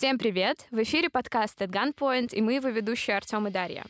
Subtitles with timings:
[0.00, 0.66] Всем привет!
[0.70, 3.84] В эфире подкаст at Gunpoint, и мы его ведущие Артем и Дарья.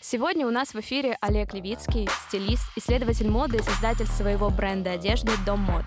[0.00, 5.30] Сегодня у нас в эфире Олег Левицкий, стилист, исследователь моды и создатель своего бренда одежды
[5.46, 5.84] «Дом мод».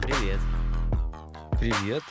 [0.00, 0.38] Привет.
[1.58, 2.04] Привет.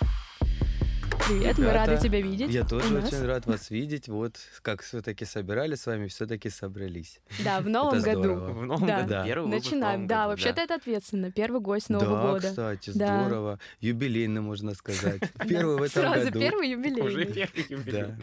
[1.27, 2.51] Привет, мы Ребята, рады тебя видеть.
[2.51, 3.05] Я тоже нас.
[3.11, 4.07] очень рад вас видеть.
[4.07, 7.19] Вот как все-таки собирали с вами, все-таки собрались.
[7.43, 8.19] Да, в новом Это году.
[8.23, 8.51] здорово.
[8.53, 8.97] В новом Да.
[8.97, 9.09] году.
[9.09, 9.25] Да.
[9.25, 10.07] Первый Начинаем.
[10.07, 11.31] Да, году, вообще-то это ответственно.
[11.31, 12.47] Первый гость Нового да, года.
[12.49, 13.25] кстати, Да.
[13.25, 13.59] здорово.
[13.79, 15.21] Юбилейный, можно сказать.
[15.49, 16.39] Первый в этом Сразу году.
[16.39, 16.89] первый Уже
[17.21, 17.33] юбилей.
[17.33, 18.01] первый юбилей.
[18.03, 18.17] Да.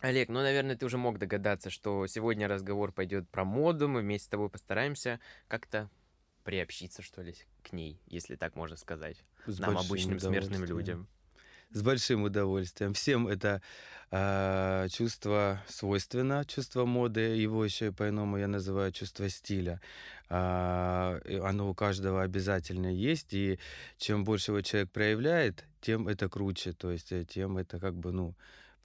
[0.00, 3.88] Олег, ну, наверное, ты уже мог догадаться, что сегодня разговор пойдет про моду.
[3.88, 5.88] Мы вместе с тобой постараемся как-то
[6.44, 9.16] приобщиться, что ли, к ней, если так можно сказать.
[9.46, 11.06] С Нам, обычным смертным людям.
[11.74, 12.92] С большим удовольствием.
[12.92, 13.62] Всем это
[14.10, 17.20] а, чувство свойственно, чувство моды.
[17.20, 19.80] Его еще по-иному я называю чувство стиля.
[20.28, 23.32] И оно у каждого обязательно есть.
[23.32, 23.58] И
[23.96, 26.72] чем больше его человек проявляет, тем это круче.
[26.72, 28.34] То есть э, тем это как бы, ну,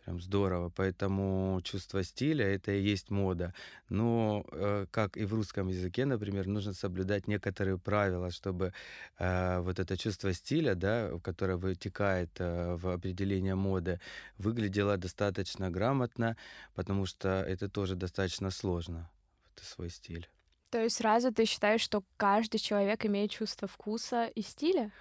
[0.07, 0.69] прям здорово.
[0.69, 3.53] Поэтому чувство стиля— это и есть мода.
[3.89, 8.71] Но, э, как и в русском языке, например, нужно соблюдать некоторые правила, чтобы
[9.19, 13.99] э, вот это чувство стиля, да, которое вытекает э, в определение моды,
[14.37, 16.37] выглядело достаточно грамотно,
[16.73, 19.09] потому что это тоже достаточно сложно,
[19.55, 20.29] это свой стиль.
[20.69, 24.91] То есть сразу ты считаешь, что каждый человек имеет чувство вкуса и стиля?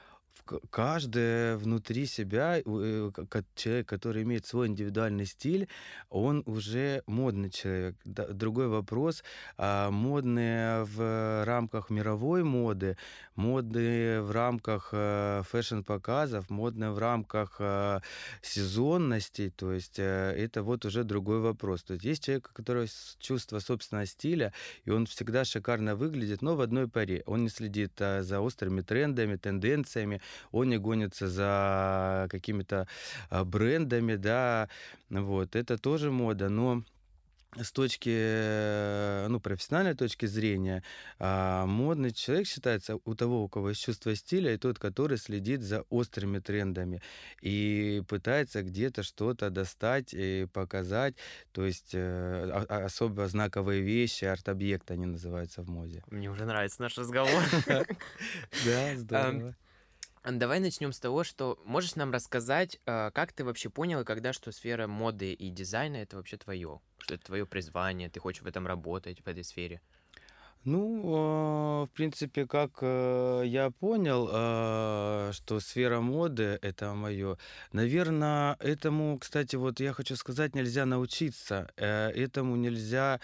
[0.71, 3.11] Каждый внутри себя, э,
[3.55, 5.69] человек, который имеет свой индивидуальный стиль,
[6.09, 7.97] он уже модный человек.
[8.05, 9.25] Другой вопрос,
[9.57, 12.97] а модные в рамках мировой моды,
[13.35, 18.01] модные в рамках э, fashion-показов, модные в рамках э,
[18.43, 21.83] сезонности, то есть это вот уже другой вопрос.
[21.83, 22.87] То есть есть человек, у которого
[23.19, 24.53] чувство собственного стиля,
[24.85, 27.23] и он всегда шикарно выглядит, но в одной паре.
[27.27, 30.21] Он не следит за острыми трендами, тенденциями,
[30.53, 32.87] он не гонится за какими-то
[33.31, 34.69] а, брендами, да,
[35.11, 36.83] вот, это тоже мода, но
[37.63, 40.83] с точки, э, ну, профессиональной точки зрения,
[41.19, 45.63] а, модный человек считается у того, у кого есть чувство стиля, и тот, который следит
[45.63, 47.03] за острыми трендами
[47.41, 51.15] и пытается где-то что-то достать и показать,
[51.53, 56.03] то есть э, особо знаковые вещи, арт-объекты они называются в моде.
[56.11, 57.43] Мне уже нравится наш разговор.
[58.65, 59.55] Да, здорово.
[60.27, 64.33] А Давай начнем с того, что можешь нам рассказать, а, как ты вообще понял, когда
[64.33, 68.47] что сфера моды и дизайна это вообще твое, что это твое призвание, ты хочешь в
[68.49, 69.81] этом работать, в этой сфере.
[70.65, 74.27] Ну, э, в принципе, как э, я понял,
[75.33, 77.39] что сфера моды это мое,
[77.71, 83.21] наверное, этому, кстати, вот я хочу сказать, нельзя научиться, э, этому нельзя.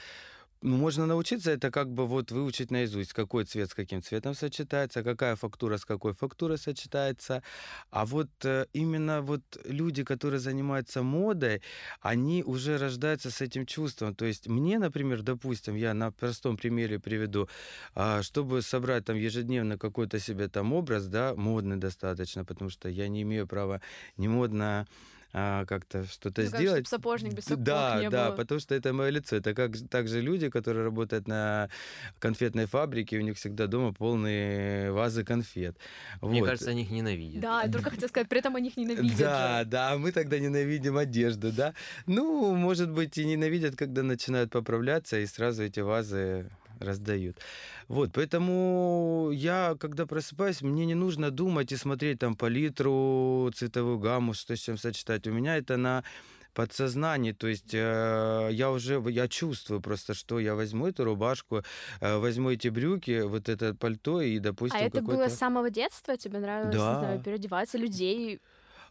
[0.64, 5.02] Ну, можно научиться, это как бы вот выучить наизусть, какой цвет с каким цветом сочетается,
[5.02, 7.42] какая фактура с какой фактурой сочетается.
[7.90, 11.62] А вот э, именно вот люди, которые занимаются модой,
[12.00, 14.14] они уже рождаются с этим чувством.
[14.14, 17.48] То есть мне, например, допустим, я на простом примере приведу,
[17.96, 23.08] а, чтобы собрать там ежедневно какой-то себе там образ, да, модный достаточно, потому что я
[23.08, 23.80] не имею права
[24.16, 24.86] не модно
[25.32, 26.87] а, как-то что-то Ну, как, сделать.
[26.87, 28.37] чтоб сапожник без сапог Да, не да, было.
[28.37, 29.37] потому что это мое лицо.
[29.37, 31.70] Это как также люди, которые работают на
[32.19, 35.76] конфетной фабрике, у них всегда дома полные вазы конфет.
[36.20, 36.47] Мне Вот.
[36.50, 37.41] кажется, они их ненавидят.
[37.41, 39.65] Да, я только хотела сказать, при этом они их ненавидят Да, же.
[39.70, 41.75] да, мы тогда ненавидим одежду, да.
[42.06, 46.50] Ну, может быть, и ненавидят, когда начинают поправляться, и сразу эти вазы
[46.82, 47.38] раздают.
[47.88, 54.34] Вот, поэтому я, когда просыпаюсь, мне не нужно думать и смотреть там палитру, цветовую гамму,
[54.34, 55.26] что с чем сочетать.
[55.26, 56.04] У меня это на
[56.54, 61.62] подсознании, то есть э, я уже, я чувствую просто, что я возьму эту рубашку,
[62.00, 66.16] э, возьму эти брюки, вот это пальто и, допустим, А это было с самого детства?
[66.16, 66.99] Тебе нравилось, Да.
[66.99, 68.41] знаю, переодеваться, людей?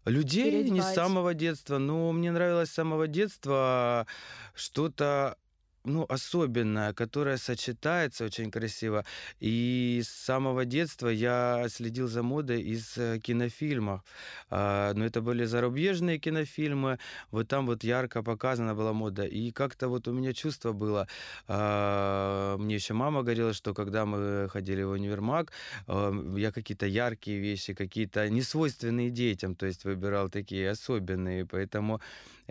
[0.06, 4.08] Людей не с самого детства, но мне нравилось с самого детства
[4.56, 5.38] что-то
[5.84, 9.06] ну, особенное, которое сочетается очень красиво.
[9.40, 14.02] И с самого детства я следил за модой из э, кинофильмов.
[14.50, 17.00] А, Но это были зарубежные кинофильмы,
[17.32, 19.24] вот там вот ярко показана была мода.
[19.24, 21.08] И как-то вот у меня чувство было,
[21.48, 25.52] а, мне еще мама говорила, что когда мы ходили в универмаг,
[25.88, 32.02] а, я какие-то яркие вещи, какие-то несвойственные детям, то есть выбирал такие особенные, поэтому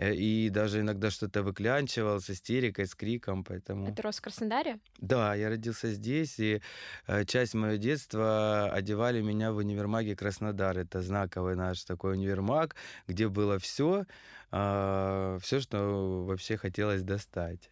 [0.09, 3.87] и даже иногда что-то выклянчивал с истерикой, с криком, поэтому...
[3.87, 4.79] Это рос в Краснодаре?
[4.97, 6.61] Да, я родился здесь, и
[7.07, 10.77] э, часть моего детства одевали меня в универмаге Краснодар.
[10.77, 12.75] Это знаковый наш такой универмаг,
[13.07, 14.05] где было все,
[14.49, 17.69] все, что вообще хотелось достать.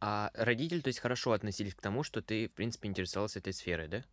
[0.00, 3.88] А родители, то есть, хорошо относились к тому, что ты, в принципе, интересовался этой сферой,
[3.88, 4.04] да?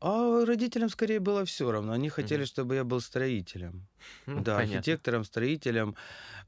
[0.00, 1.92] А родителям скорее было все равно.
[1.92, 2.46] Они хотели, Мгм.
[2.46, 3.86] чтобы я был строителем.
[4.26, 4.76] Ну, Да, понятно.
[4.78, 5.94] архитектором, строителем.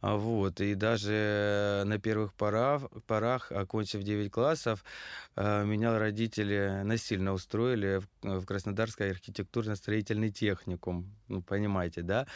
[0.00, 0.60] а, Вот.
[0.60, 4.84] И даже на первых порах, порах окончив 9 классов,
[5.36, 11.06] а, меня родители насильно устроили в, э, в Краснодарский архитектурно-строительный техникум.
[11.28, 12.26] Ну, понимаете, да?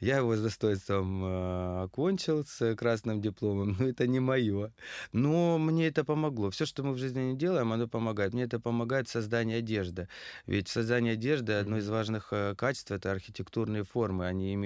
[0.00, 4.72] Я его с достоинством э, окончил с красным дипломом, но это не мое.
[5.12, 6.50] Но мне это помогло.
[6.50, 8.32] Все, что мы в жизни не делаем, оно помогает.
[8.34, 10.08] Мне это помогает в создании одежды.
[10.46, 14.26] Ведь создание одежды одно из важных э, качеств это архитектурные формы.
[14.26, 14.65] Они имеют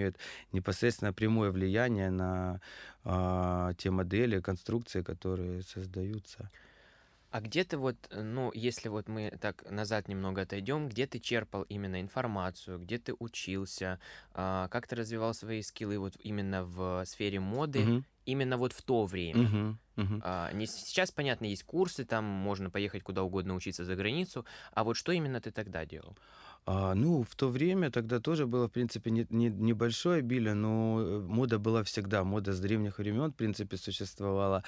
[0.52, 2.60] непосредственно прямое влияние на
[3.04, 6.50] а, те модели, конструкции, которые создаются.
[7.30, 11.20] А где ты вот, э, ну, если вот мы так назад немного отойдем, где ты
[11.20, 14.00] черпал именно информацию, где ты учился,
[14.32, 18.82] а, как ты развивал свои скиллы вот именно в сфере моды, Мгм, именно вот в
[18.82, 19.54] то время?
[19.56, 20.22] мгм, мгм.
[20.22, 24.84] А, не сейчас, понятно, есть курсы, там можно поехать куда угодно учиться за границу, а
[24.84, 26.18] вот что именно ты тогда делал?
[26.66, 31.00] А, ну, в то время тогда тоже было, в принципе, не, не- небольшое обилие, но
[31.00, 32.22] э, мода была всегда.
[32.22, 34.62] Мода с древних времен, в принципе, существовала.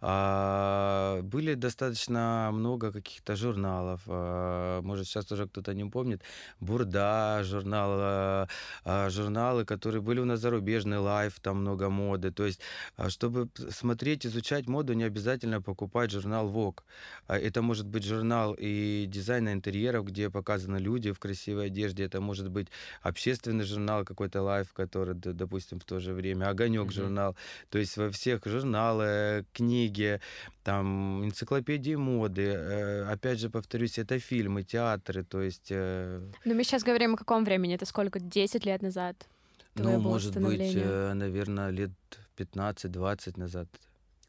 [0.00, 4.02] А, были достаточно много каких-то журналов.
[4.06, 6.22] а, может, сейчас уже кто-то не помнит.
[6.60, 8.48] Бурда, журнал, а,
[8.84, 12.30] а, журналы, которые были у нас зарубежные, Life, там много моды.
[12.30, 12.60] То есть,
[12.96, 16.80] а, чтобы смотреть, изучать моду, не обязательно покупать журнал Vogue.
[17.26, 22.04] А, Это может быть журнал и дизайна интерьеров, где показаны люди в красивой одежде.
[22.04, 22.68] Это может быть
[23.02, 26.48] общественный журнал какой-то лайф, который, допустим, в то же время.
[26.50, 26.92] Огонек Мгм.
[26.92, 27.36] журнал.
[27.70, 30.20] То есть во всех журналы, книги,
[30.64, 32.42] там энциклопедии моды.
[32.42, 35.24] Э, Опять же, повторюсь, это фильмы, театры.
[35.24, 37.74] То есть, э, Но мы сейчас говорим о каком времени?
[37.74, 38.18] Это сколько?
[38.20, 39.28] 10 лет назад?
[39.74, 41.14] Ну, может быть, становление?
[41.14, 41.90] наверное, лет
[42.36, 43.68] 15-20 назад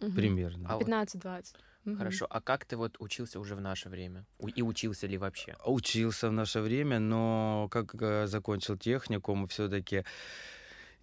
[0.02, 0.16] Мгм.
[0.16, 0.70] примерно.
[0.70, 1.56] А вот 15-20.
[1.98, 4.26] Хорошо, а как ты вот учился уже в наше время?
[4.56, 5.56] И учился ли вообще?
[5.66, 10.04] Учился в наше время, но как э, закончил техникум, все-таки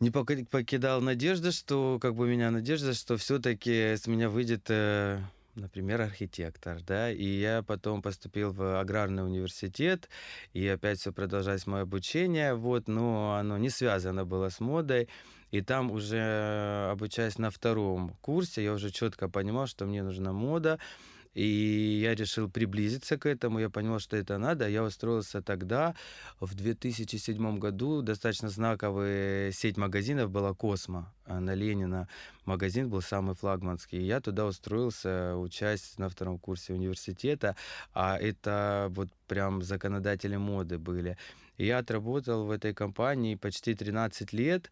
[0.00, 5.20] не покидал надежда, что как бы меня надежда, что все-таки с меня выйдет, э,
[5.54, 10.08] например, архитектор, да, и я потом поступил в аграрный университет,
[10.52, 15.08] и опять все продолжалось мое обучение, вот, но оно не связано было с модой,
[15.50, 20.78] и там уже обучаясь на втором курсе, я уже четко понимал, что мне нужна мода,
[21.36, 24.66] и я решил приблизиться к этому, я понял, что это надо.
[24.70, 25.94] Я устроился тогда,
[26.40, 31.12] в 2007 году, достаточно знаковая сеть магазинов была «Космо».
[31.26, 32.08] а На Ленина
[32.46, 33.98] магазин был самый флагманский.
[33.98, 37.54] И я туда устроился, учась на втором курсе университета,
[37.92, 41.18] а это вот прям законодатели моды были.
[41.58, 44.70] Я отработал в этой компании почти 13 лет.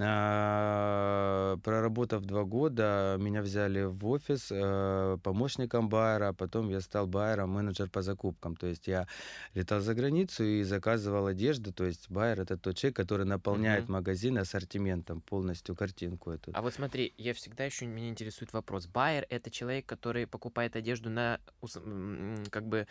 [0.00, 7.06] А, Проработав два года, меня взяли в офис э, помощником байера, а потом я стал
[7.06, 8.56] байером, менеджер по закупкам.
[8.56, 9.06] То есть я
[9.54, 11.72] летал за границу и заказывал одежду.
[11.72, 13.92] То есть байер это тот человек, который наполняет Мгм.
[13.92, 16.52] магазин ассортиментом, полностью картинку эту.
[16.54, 18.86] А вот смотри, я всегда еще меня интересует вопрос.
[18.86, 21.40] Байер это человек, который покупает одежду на
[22.50, 22.86] как бы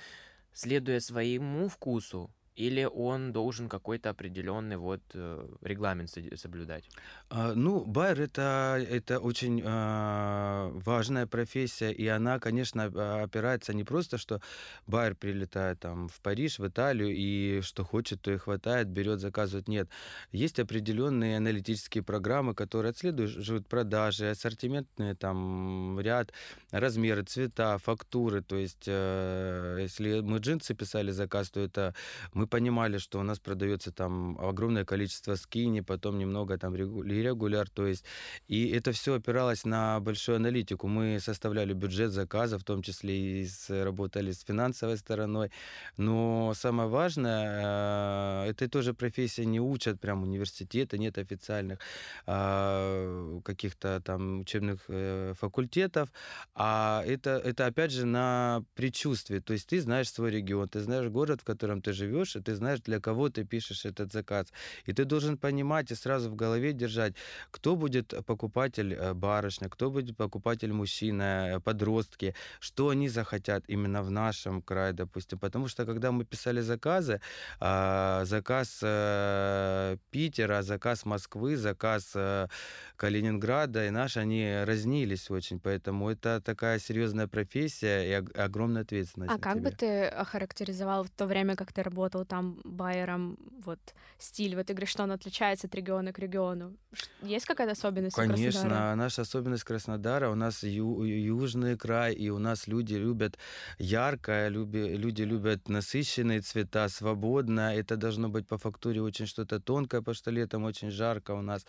[0.53, 6.89] следуя своему вкусу, или он должен какой-то определенный вот э, регламент соблюдать?
[7.29, 13.83] А, Ну, байер это, это очень а, важная профессия, и она, конечно, а, опирается не
[13.83, 14.41] просто, что
[14.87, 19.67] байер прилетает там в Париж, в Италию, и что хочет, то и хватает, берет, заказывает.
[19.67, 19.89] Нет.
[20.31, 26.33] Есть определенные аналитические программы, которые отслеживают продажи, ассортиментный там ряд,
[26.71, 28.41] размеры, цвета, фактуры.
[28.41, 31.93] То есть, э, если мы джинсы писали заказ, то это
[32.33, 37.69] мы понимали, что у нас продается там огромное количество скини, потом немного там регу- регуляр,
[37.69, 38.05] то есть
[38.47, 40.87] и это все опиралось на большую аналитику.
[40.87, 45.51] Мы составляли бюджет заказа, в том числе и с- работали с финансовой стороной.
[45.97, 51.79] Но самое важное, э, это тоже профессия не учат прям университета, нет официальных
[52.25, 56.09] а, каких-то там учебных э, факультетов,
[56.55, 59.39] а это, это опять же на предчувствии.
[59.39, 62.55] То есть ты знаешь свой регион, ты знаешь город, в котором ты живешь, и ты
[62.55, 64.47] знаешь, для кого ты пишешь этот заказ.
[64.85, 67.13] И ты должен понимать и сразу в голове держать,
[67.51, 74.01] кто будет покупатель э, барышня, кто будет покупатель мужчина, э, подростки, что они захотят именно
[74.03, 75.39] в нашем крае, допустим.
[75.39, 77.19] Потому что когда мы писали заказы,
[77.59, 82.47] а, заказ э, Питера, заказ Москвы, заказ э,
[82.95, 85.59] Калининграда и наш, они разнились очень.
[85.59, 89.33] Поэтому это такая серьезная профессия и ог- огромная ответственность.
[89.33, 89.77] А как бы тебе.
[89.77, 92.25] ты охарактеризовал в то время, как ты работал?
[92.27, 93.79] Там байерам вот
[94.17, 96.75] стиль в этой игре, что он отличается от региона к региону?
[97.21, 98.95] Есть какая-то особенность Конечно, Краснодара?
[98.95, 103.37] наша особенность Краснодара, у нас ю- южный край, и у нас люди любят
[103.79, 110.01] яркое, люби- люди любят насыщенные цвета, свободно, это должно быть по фактуре очень что-то тонкое,
[110.01, 111.65] потому что летом очень жарко у нас.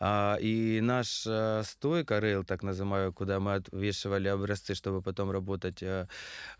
[0.00, 5.82] А, и наш а, стойка, рейл так называю, куда мы отвешивали образцы, чтобы потом работать
[5.82, 6.06] а,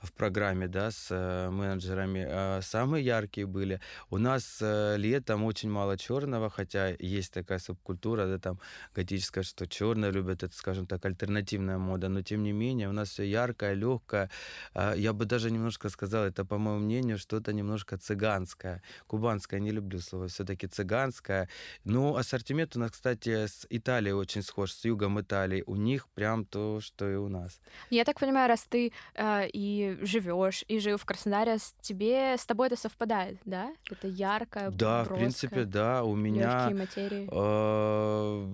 [0.00, 3.04] в программе, да, с а, менеджерами, а, самые
[3.42, 3.80] яркие были.
[4.10, 8.58] У нас а, летом очень мало черного, хотя есть такая субкультура, да, там
[8.96, 13.10] готическая, что черное любят, это, скажем так, альтернативная мода, но тем не менее у нас
[13.10, 14.30] все яркое, легкое.
[14.74, 18.82] А, я бы даже немножко сказал, это, по моему мнению, что-то немножко цыганское.
[19.06, 21.48] Кубанское, не люблю слово, все-таки цыганское.
[21.84, 25.64] Но ассортимент у нас, кстати, с Италией очень схож, с югом Италии.
[25.66, 27.60] У них прям то, что и у нас.
[27.90, 32.46] Я так понимаю, раз ты э, и живешь, и жил в Краснодаре, с тебе с
[32.46, 33.72] тобой это совпадает, да?
[33.90, 36.04] Это яркое, Да, в броское, принципе, да.
[36.04, 37.28] У меня материи.
[37.30, 38.46] э,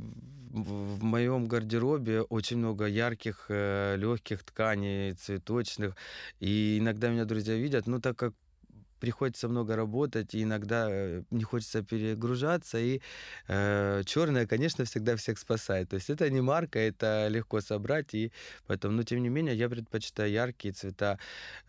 [0.51, 3.47] в моем гардеробе очень много ярких,
[3.97, 5.95] легких тканей, цветочных.
[6.41, 8.35] И иногда меня друзья видят, ну, так как
[9.01, 13.01] приходится много работать, и иногда э, не хочется перегружаться, и
[13.49, 15.89] э, черное, конечно, всегда всех спасает.
[15.89, 18.33] То есть это не марка, это легко собрать, и
[18.67, 21.19] поэтому, но тем не менее, я предпочитаю яркие цвета.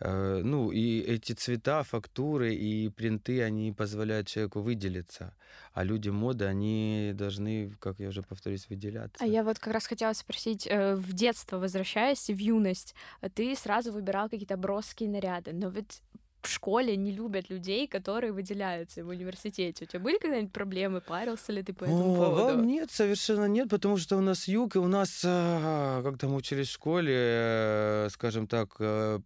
[0.00, 5.34] Э, ну, и эти цвета, фактуры и принты, они позволяют человеку выделиться.
[5.72, 9.22] А люди моды, они должны, как я уже повторюсь, выделяться.
[9.24, 12.94] А я вот как раз хотела спросить, э, в детство возвращаясь, в юность,
[13.34, 16.02] ты сразу выбирал какие-то броские наряды, но ведь
[16.42, 19.84] в школе не любят людей, которые выделяются в университете.
[19.84, 21.00] У тебя были когда-нибудь проблемы?
[21.00, 22.62] Парился ли ты по этому О, поводу?
[22.62, 26.72] нет, совершенно нет, потому что у нас юг, и у нас, когда мы учились в
[26.72, 29.20] школе, э, скажем так, э,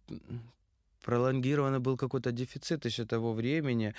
[1.03, 3.93] пролонгированный был какой-то дефицит еще того времени.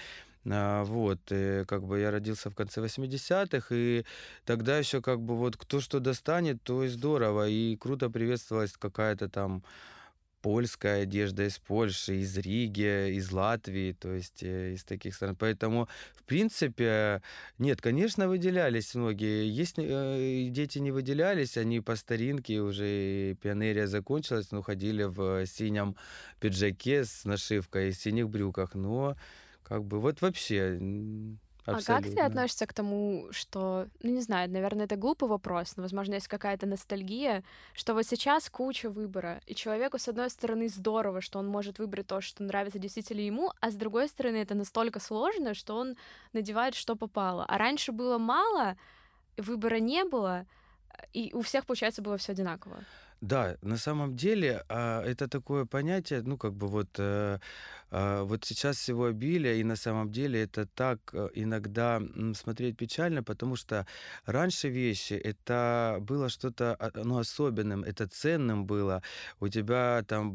[0.48, 4.04] А, Вот, и как бы я родился в конце 80-х, и
[4.44, 9.28] тогда еще как бы вот кто что достанет, то и здорово, и круто приветствовалась какая-то
[9.28, 9.64] там
[10.46, 15.34] польская одежда из Польши, из Риги, из Латвии, то есть э, из таких стран.
[15.34, 17.20] Поэтому, в принципе,
[17.58, 19.50] нет, конечно, выделялись многие.
[19.50, 25.96] Есть э, дети не выделялись, они по старинке уже пионерия закончилась, но ходили в синем
[26.38, 29.16] пиджаке с нашивкой и синих брюках, но
[29.64, 30.78] как бы вот вообще
[31.66, 32.22] м, А как ты абсолютно.
[32.22, 36.66] относишься к тому, что, ну не знаю, наверное, это глупый вопрос, но, возможно, есть какая-то
[36.66, 37.44] ностальгия,
[37.74, 42.06] что вот сейчас куча выбора, и человеку, с одной стороны, здорово, что он может выбрать
[42.06, 45.96] то, что нравится действительно ему, а с другой стороны, это настолько сложно, что он
[46.32, 47.44] надевает, что попало.
[47.48, 48.76] А раньше было мало,
[49.38, 50.46] выбора не было,
[51.12, 52.86] и у всех, получается, было все одинаково.
[53.22, 57.38] Да, на самом деле а, это такое понятие, ну как бы вот, э,
[58.24, 62.00] вот сейчас всего обилие, и на самом деле это так э, иногда
[62.34, 63.86] смотреть печально, потому что
[64.26, 69.02] раньше вещи это было что-то а, ну, особенным, это ценным было.
[69.40, 70.32] У тебя там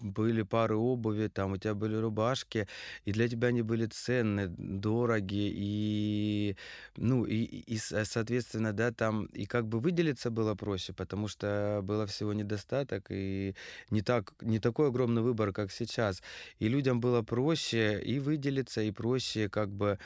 [0.00, 2.66] были пары обуви, там у тебя были рубашки,
[3.04, 6.56] и для тебя они были ценны, дороги, и
[6.96, 11.28] ну и, и и, со- соответственно, да, там и как бы выделиться было проще, потому
[11.28, 13.54] что было всего недостаток и
[13.90, 16.22] не так не такой огромный выбор, как сейчас.
[16.58, 19.98] И людям было проще и выделиться, и проще как бы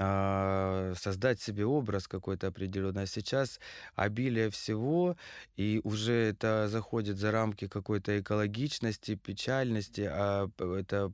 [0.00, 3.02] а, создать себе образ какой-то определенный.
[3.02, 3.58] А сейчас
[3.96, 5.16] обилие всего,
[5.56, 11.12] и уже это заходит за рамки какой-то экологичности, печальности, а это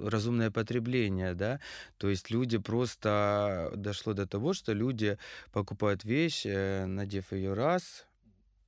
[0.00, 1.58] разумное потребление, да.
[1.98, 5.18] То есть люди просто дошло до того, что люди
[5.50, 8.06] покупают вещь, э, надев ее раз,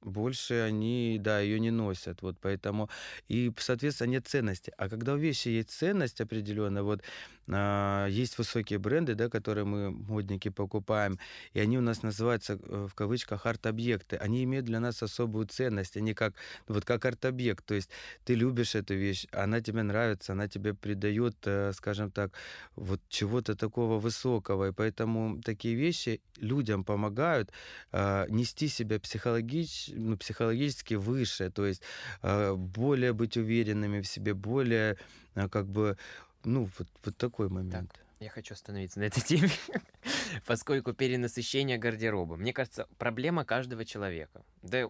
[0.03, 2.23] больше они, да, ее не носят.
[2.23, 2.89] Вот поэтому
[3.29, 4.73] и, соответственно, нет ценности.
[4.77, 7.03] А когда у вещи есть ценность определенная, вот
[7.51, 11.19] а, есть высокие бренды, да, которые мы, модники, покупаем,
[11.55, 14.17] и они у нас называются, э, в кавычках, арт-объекты.
[14.17, 15.97] Они имеют для нас особую ценность.
[15.97, 16.35] Они как,
[16.69, 17.65] вот как арт-объект.
[17.65, 17.91] То есть
[18.25, 22.33] ты любишь эту вещь, она тебе нравится, она тебе придает, э, скажем так,
[22.77, 24.69] вот чего-то такого высокого.
[24.69, 27.51] И поэтому такие вещи людям помогают
[27.93, 31.83] э, нести себя психологич, ну, психологически выше, то есть
[32.23, 34.97] э, более быть уверенными в себе, более
[35.35, 35.97] э, как бы,
[36.45, 37.93] ну, вот, вот такой момент.
[38.21, 39.49] Я хочу остановиться на этой теме,
[40.47, 42.37] поскольку перенасыщение гардероба.
[42.37, 44.45] Мне кажется, проблема каждого человека.
[44.63, 44.87] Да,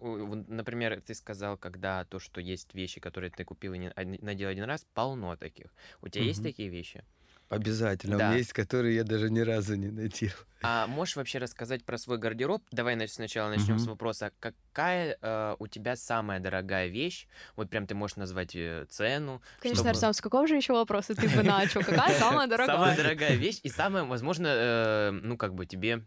[0.47, 4.65] например, ты сказал, когда то, что есть вещи, которые ты купил и один- надел один
[4.65, 5.67] раз, полно таких.
[6.01, 7.03] У тебя есть такие вещи?
[7.49, 8.15] Обязательно.
[8.15, 8.27] У Да.
[8.29, 10.31] меня есть, которые я даже ни разу не надел.
[10.63, 12.63] А можешь вообще рассказать про свой гардероб?
[12.71, 13.91] Давай нач- сначала начнем с Мгм.
[13.91, 14.31] вопроса.
[14.39, 17.27] Какая э, у тебя самая дорогая вещь?
[17.55, 19.41] Вот прям ты можешь назвать э, цену.
[19.59, 21.81] Конечно, чтобы- Арсен, с какого же еще вопроса ты бы начал?
[21.83, 22.75] Какая самая дорогая?
[22.77, 26.05] Самая дорогая вещь и самая, возможно, э, ну как бы тебе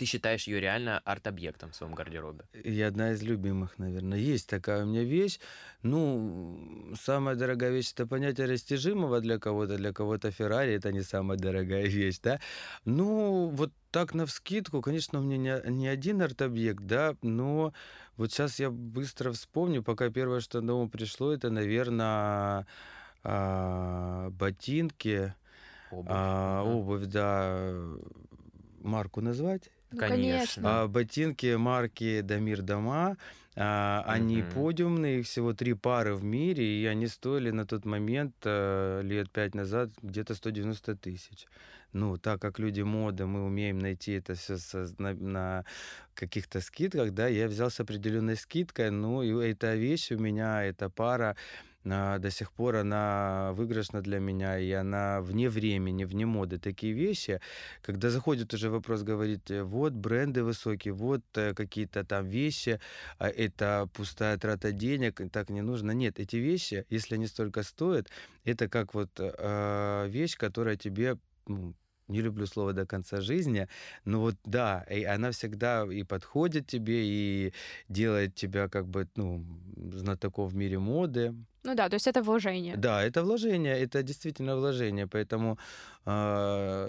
[0.00, 2.44] ты считаешь ее реально арт-объектом в своем гардеробе.
[2.54, 4.16] И одна из любимых, наверное.
[4.16, 5.38] Есть такая у меня вещь.
[5.82, 11.36] Ну, самая дорогая вещь это понятие растяжимого для кого-то, для кого-то Феррари это не самая
[11.36, 12.40] дорогая вещь, да.
[12.86, 17.74] Ну, вот так на вскидку, конечно, у меня не, не один арт-объект, да, но
[18.16, 22.66] вот сейчас я быстро вспомню, пока первое, что на ум пришло, это, наверное,
[24.30, 25.34] ботинки,
[25.90, 26.06] Обувь.
[26.08, 26.70] а, Ага.
[26.70, 27.74] обувь, да,
[28.80, 29.70] марку назвать?
[29.92, 30.82] Ну, Конечно.
[30.82, 33.16] А, ботинки марки Дамир Дома,
[33.56, 34.50] а, они Мгм.
[34.52, 39.30] подиумные, их всего три пары в мире, и они стоили на тот момент, э, лет
[39.30, 41.46] пять назад, где-то 190 тысяч.
[41.92, 44.56] Ну, так как люди моды, мы умеем найти это все
[44.98, 45.64] на, на
[46.14, 50.88] каких-то скидках, да, я взял с определенной скидкой, ну, и эта вещь у меня, эта
[50.88, 51.36] пара, а,
[51.84, 56.58] до сих пор она выигрышна для меня, и она вне времени, вне моды.
[56.58, 57.40] Такие вещи,
[57.82, 62.80] когда заходит уже вопрос, говорит, э, вот бренды высокие, вот э, какие-то там вещи,
[63.18, 65.92] а это пустая трата денег, так не нужно.
[65.92, 68.08] Нет, эти вещи, если они столько стоят,
[68.44, 71.74] это как вот э, вещь, которая тебе ну,
[72.08, 73.68] не люблю слово до конца жизни,
[74.04, 77.52] но вот да, и она всегда и подходит тебе, и
[77.88, 79.44] делает тебя как бы, ну,
[79.92, 81.34] знатоком в мире моды.
[81.62, 82.76] Ну да, то есть это вложение.
[82.76, 85.58] Да, это вложение, это действительно вложение, поэтому
[86.06, 86.88] а,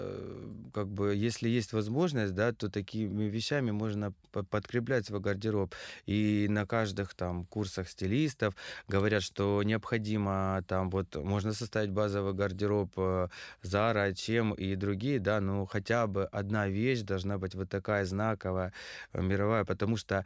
[0.72, 5.74] как бы если есть возможность, да, то такими вещами можно по- подкреплять свой гардероб.
[6.06, 8.54] И на каждых там курсах стилистов
[8.88, 13.28] говорят, что необходимо там вот можно составить базовый гардероб э,
[13.62, 18.72] Zara, чем и другие, да, но хотя бы одна вещь должна быть вот такая знаковая,
[19.12, 20.24] э, мировая, потому что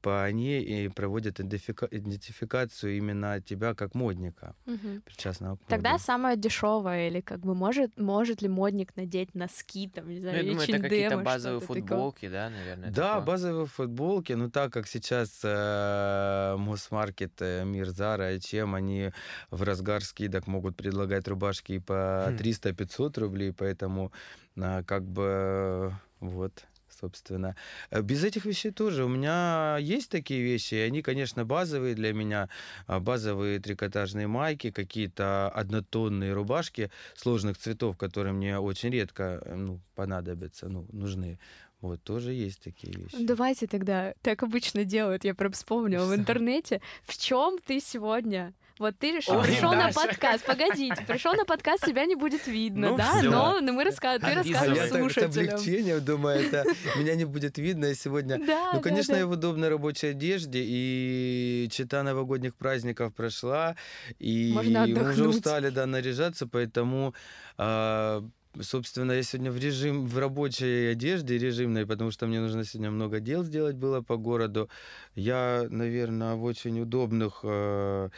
[0.00, 5.02] по ней и проводят идентифика- идентификацию именно тебя как модника, Мгм.
[5.02, 6.02] причастного к Тогда моде.
[6.04, 10.36] самое дешевое, или как бы может, может ли модник надеть носки, там, не Ну, знаю,
[10.36, 11.82] я или думаю, это какие-то H&M, базовые что-то такое.
[11.88, 12.90] футболки, да, наверное.
[12.90, 13.26] Да, такое.
[13.26, 19.10] базовые футболки, но так как сейчас э, Мосмаркет, э, Мир, Зара, чем они
[19.50, 22.36] в разгар скидок могут предлагать рубашки и по Хм.
[22.36, 24.12] 300-500 рублей, поэтому
[24.56, 26.64] а, как бы э, вот
[27.00, 27.56] собственно.
[27.90, 29.04] Э, Без этих вещей тоже.
[29.04, 32.48] У меня есть такие вещи, и они, конечно, базовые для меня.
[32.86, 39.80] А, Базовые трикотажные майки, какие-то однотонные рубашки сложных цветов, которые мне очень редко э, ну,
[39.94, 41.38] понадобятся, ну, нужны.
[41.80, 43.16] Вот, тоже есть такие вещи.
[43.20, 46.80] Давайте тогда, так обычно делают, я прям вспомнила в интернете.
[47.02, 48.54] В чем ты сегодня?
[48.80, 50.00] Вот ты решил, Ой, пришел на Даша.
[50.08, 53.30] подкаст, погодите, пришел на подкаст, тебя не будет видно, Ну да, всё.
[53.30, 54.18] но, но мы раска...
[54.18, 55.48] ты А А рассказываешь я так слушателям.
[55.54, 56.64] облегчением думаю, это
[56.98, 58.38] меня не будет видно сегодня.
[58.44, 59.20] Да, Ну, да, конечно, да.
[59.20, 63.76] я в удобной рабочей одежде, и чита новогодних праздников прошла,
[64.18, 67.14] и мы уже устали, да, наряжаться, поэтому
[67.56, 68.24] а,
[68.60, 73.18] Собственно, я сегодня в режим, в рабочей одежде режимной, потому что мне нужно сегодня много
[73.18, 74.68] дел сделать было по городу.
[75.16, 78.10] Я, наверное, в очень удобных э,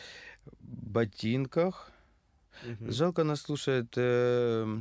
[0.61, 1.91] ботинках.
[2.65, 2.91] Мгм.
[2.91, 4.81] Жалко нас слушают э,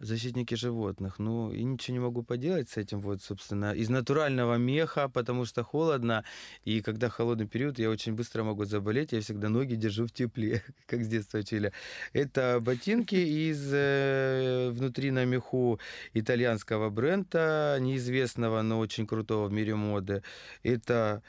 [0.00, 1.18] защитники животных.
[1.18, 3.00] Ну, и ничего не могу поделать с этим.
[3.00, 6.24] Вот, собственно, из натурального меха, потому что холодно.
[6.64, 9.12] И когда холодный период, я очень быстро могу заболеть.
[9.12, 11.72] Я всегда ноги держу в тепле, как с детства учили.
[12.12, 13.14] Это ботинки
[13.50, 15.78] из э, внутри на меху
[16.14, 20.22] итальянского бренда, неизвестного, но очень крутого в мире моды.
[20.62, 21.22] Это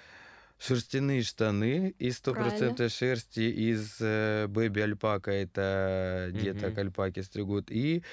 [0.62, 2.90] шерстяные штаны из 100% Правильно.
[2.90, 6.80] шерсти, из э, бэби альпака, это деток Мгм.
[6.80, 8.04] альпаки стригут, и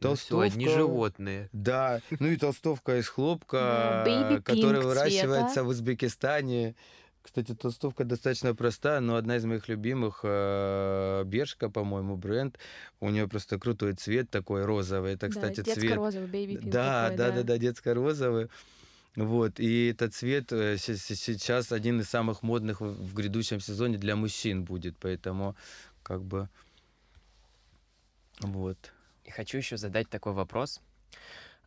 [0.00, 0.46] Ну толстовка.
[0.46, 1.48] одни животные.
[1.52, 5.64] Да, ну и толстовка из хлопка, Да, baby которая выращивается цвета.
[5.64, 6.74] в Узбекистане.
[7.22, 12.58] Кстати, толстовка достаточно простая, но одна из моих любимых э, Бершка, по-моему, бренд.
[12.98, 15.12] У нее просто крутой цвет такой розовый.
[15.14, 15.76] Это, Да, кстати, цвет.
[15.76, 18.48] детско-розовый, baby pink Да, такой, да, да, да, детско-розовый.
[19.14, 23.98] Вот, и этот цвет э, се- се- сейчас один из самых модных в грядущем сезоне
[23.98, 25.54] для мужчин будет, поэтому
[26.02, 26.48] как бы
[28.40, 28.92] вот.
[29.24, 30.80] И хочу еще задать такой вопрос.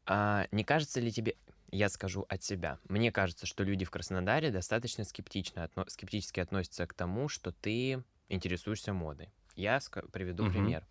[0.05, 1.35] А, не кажется ли тебе,
[1.71, 6.85] я скажу от себя, мне кажется, что люди в Краснодаре достаточно скептично, отно- скептически относятся
[6.87, 9.29] к тому, что ты интересуешься модой.
[9.55, 9.79] Я
[10.11, 10.51] приведу Мгм.
[10.51, 10.85] пример.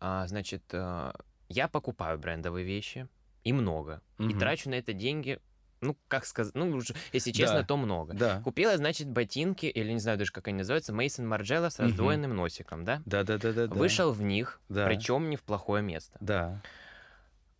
[0.00, 1.14] А, значит, а,
[1.48, 3.06] я покупаю брендовые вещи,
[3.44, 4.38] и много, и Мгм.
[4.38, 5.38] трачу на это деньги
[5.80, 8.14] ну, как сказать, ну, уже, если честно, Да, то много.
[8.14, 12.34] да, Купила, значит, ботинки, или не знаю даже, как они называются, Мейсон Марджелла с раздвоенным
[12.34, 13.02] носиком, да?
[13.06, 14.84] да, да, да, да, да, Вышел в них, Да.
[14.86, 16.16] причем не в плохое место.
[16.20, 16.60] да.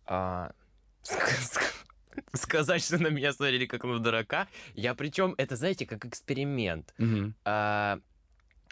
[0.05, 0.51] А,
[2.33, 6.93] сказать, что на меня смотрели как на дурака, я причем, это, знаете, как эксперимент.
[6.97, 7.35] Мгм.
[7.45, 7.99] А,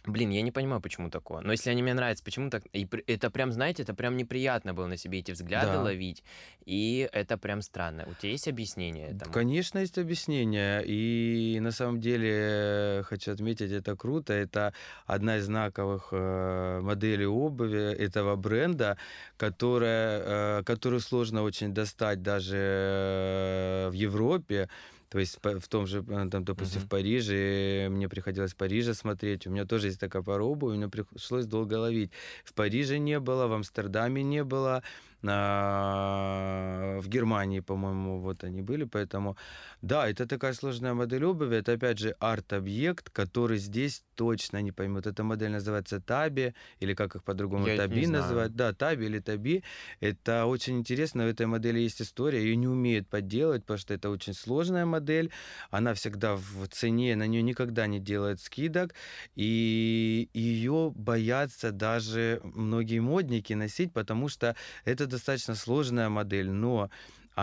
[0.09, 1.41] блин, я не понимаю, почему такое.
[1.41, 2.63] Но если они мне нравятся, почему так?
[2.73, 5.81] И это прям, знаете, это прям неприятно было на себе эти взгляды Да.
[5.83, 6.23] ловить.
[6.65, 8.03] И это прям странно.
[8.07, 9.31] У тебя есть объяснение этому?
[9.31, 10.83] Конечно, есть объяснение.
[10.85, 14.33] И на самом деле э, хочу отметить, это круто.
[14.33, 14.73] Это
[15.05, 18.97] одна из знаковых э, моделей обуви этого бренда,
[19.37, 24.69] которая, э, которую сложно очень достать даже в Европе.
[25.09, 26.87] То есть в том же, э, там, допустим, Мгм.
[26.87, 30.87] в Париже, мне приходилось в Париже смотреть, у меня тоже есть такая пара обуви, мне
[30.87, 32.11] пришлось долго ловить.
[32.43, 34.83] В Париже не было, в Амстердаме не было,
[35.23, 39.35] а, в Германии, по-моему, вот они были, поэтому,
[39.81, 45.07] да, это такая сложная модель обуви, это, опять же, арт-объект, который здесь точно не поймут.
[45.07, 48.53] Эта модель называется Таби, или как их по-другому, Я Таби называют.
[48.53, 49.63] Да, Таби или Таби.
[50.01, 54.09] Это очень интересно, у этой модели есть история, ее не умеют подделать, потому что это
[54.09, 55.31] очень сложная модель,
[55.71, 58.93] она всегда в цене, на нее никогда не делают скидок,
[59.37, 64.53] и ее боятся даже многие модники носить, потому что
[64.83, 66.89] это достаточно сложная модель, но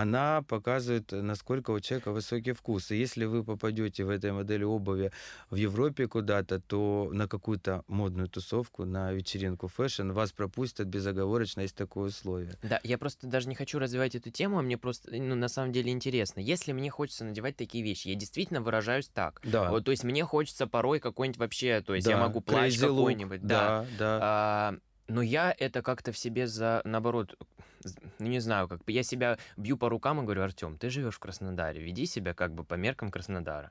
[0.00, 2.90] она показывает, насколько у человека высокий вкус.
[2.90, 5.10] И если вы попадете в этой модели обуви
[5.50, 11.76] в Европе куда-то, то на какую-то модную тусовку, на вечеринку fashion, вас пропустят безоговорочно, есть
[11.76, 12.58] такое условие.
[12.62, 15.72] Да, я просто даже не хочу развивать эту тему, а мне просто, ну, на самом
[15.72, 16.40] деле интересно.
[16.40, 19.40] Если мне хочется надевать такие вещи, я действительно выражаюсь так.
[19.44, 19.70] Да.
[19.70, 23.46] Вот, то есть мне хочется порой какой-нибудь вообще, то есть я Да, могу плащ какой-нибудь,
[23.46, 23.56] да.
[23.56, 24.18] Да, да.
[24.22, 24.74] А,
[25.08, 27.36] но я это как-то в себе за, наоборот,
[28.18, 31.18] ну не знаю, как я себя бью по рукам и говорю, Артем, ты живешь в
[31.18, 33.70] Краснодаре, веди себя как бы по меркам Краснодара.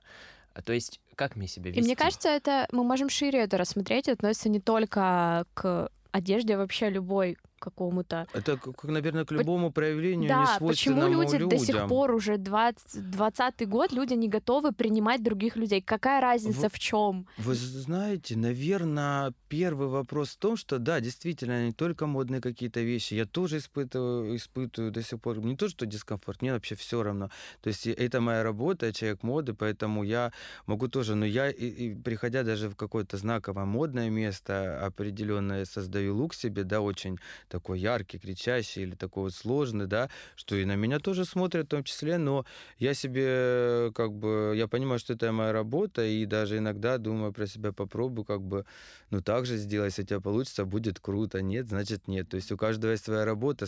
[0.53, 1.83] А, То есть, как мне себя И вести?
[1.83, 6.89] мне кажется, это мы можем шире это рассмотреть, относится не только к одежде, а вообще
[6.89, 8.27] любой какому-то.
[8.33, 11.89] Это, как, наверное, к любому проявлению Да, почему люди до сих людям.
[11.89, 15.81] пор уже 20, 20 год люди не готовы принимать других людей?
[15.81, 17.25] Какая разница В- в чем?
[17.37, 23.15] Вы знаете, наверное, первый вопрос в том, что да, действительно, не только модные какие-то вещи.
[23.15, 27.29] Я тоже испытываю, испытываю до сих пор не то, что дискомфорт, мне вообще все равно.
[27.61, 30.31] То есть и это моя работа, я человек моды, поэтому я
[30.67, 36.15] могу тоже, но я, и, и приходя даже в какое-то знаковое модное место, определенное создаю
[36.15, 37.17] лук себе, да, очень
[37.55, 41.69] такой яркий, кричащий или такой вот сложный, да, что и на меня тоже смотрят в
[41.69, 42.45] том числе, но
[42.79, 47.47] я себе как бы, я понимаю, что это моя работа, и даже иногда думаю про
[47.47, 48.65] себя, попробую как бы,
[49.09, 52.29] ну так же сделать, если у тебя получится, будет круто, нет, значит нет.
[52.29, 53.65] То есть у каждого есть своя работа.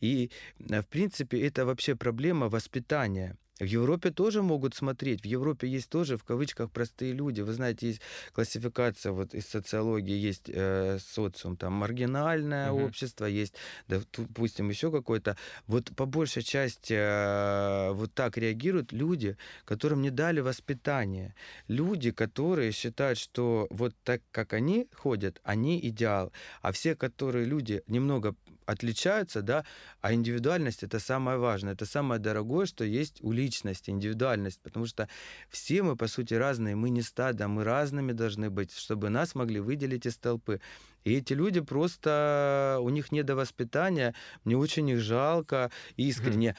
[0.00, 0.30] И,
[0.70, 3.36] э, в принципе, это вообще проблема воспитания.
[3.60, 5.22] В Европе тоже могут смотреть.
[5.22, 7.42] В Европе есть тоже, в кавычках, простые люди.
[7.42, 8.00] Вы знаете, есть
[8.32, 12.84] классификация вот из социологии, есть э, социум, там, маргинальное Мгм.
[12.84, 13.54] общество, есть,
[13.88, 15.36] да, допустим, еще какое-то.
[15.66, 21.34] Вот по большей части э, вот так реагируют люди, которым не дали воспитание.
[21.68, 26.32] Люди, которые считают, что вот так, как они ходят, они идеал.
[26.62, 28.34] А все, которые люди немного
[28.66, 29.64] отличаются, да,
[30.00, 33.49] а индивидуальность это самое важное, это самое дорогое, что есть у личности,
[33.88, 35.08] индивидуальность, потому что
[35.48, 39.60] все мы, по сути, разные, мы не стадо, мы разными должны быть, чтобы нас могли
[39.60, 40.60] выделить из толпы.
[41.04, 46.56] И эти люди просто, у них недовоспитания, мне очень их жалко, искренне.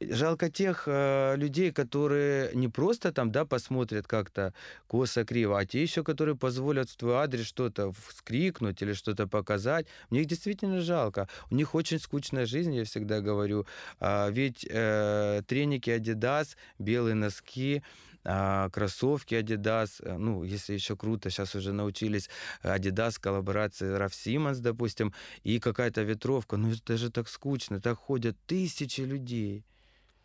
[0.00, 4.52] Жалко тех э, людей, которые не просто там, да, посмотрят как-то
[4.88, 9.86] косо-криво, а те еще, которые позволят в твой адрес что-то вскрикнуть или что-то показать.
[10.10, 11.28] Мне их действительно жалко.
[11.50, 13.66] У них очень скучная жизнь, я всегда говорю.
[14.00, 17.82] А, ведь э, треники Adidas, белые носки,
[18.24, 22.28] а, кроссовки Adidas, э, ну, если еще круто, сейчас уже научились
[22.62, 26.56] Adidas, коллаборации Раф Симмонс, допустим, и какая-то ветровка.
[26.56, 29.64] Ну, это же так скучно, так ходят тысячи людей.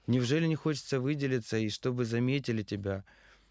[0.07, 3.03] Неужели не хочется выделиться и чтобы заметили тебя?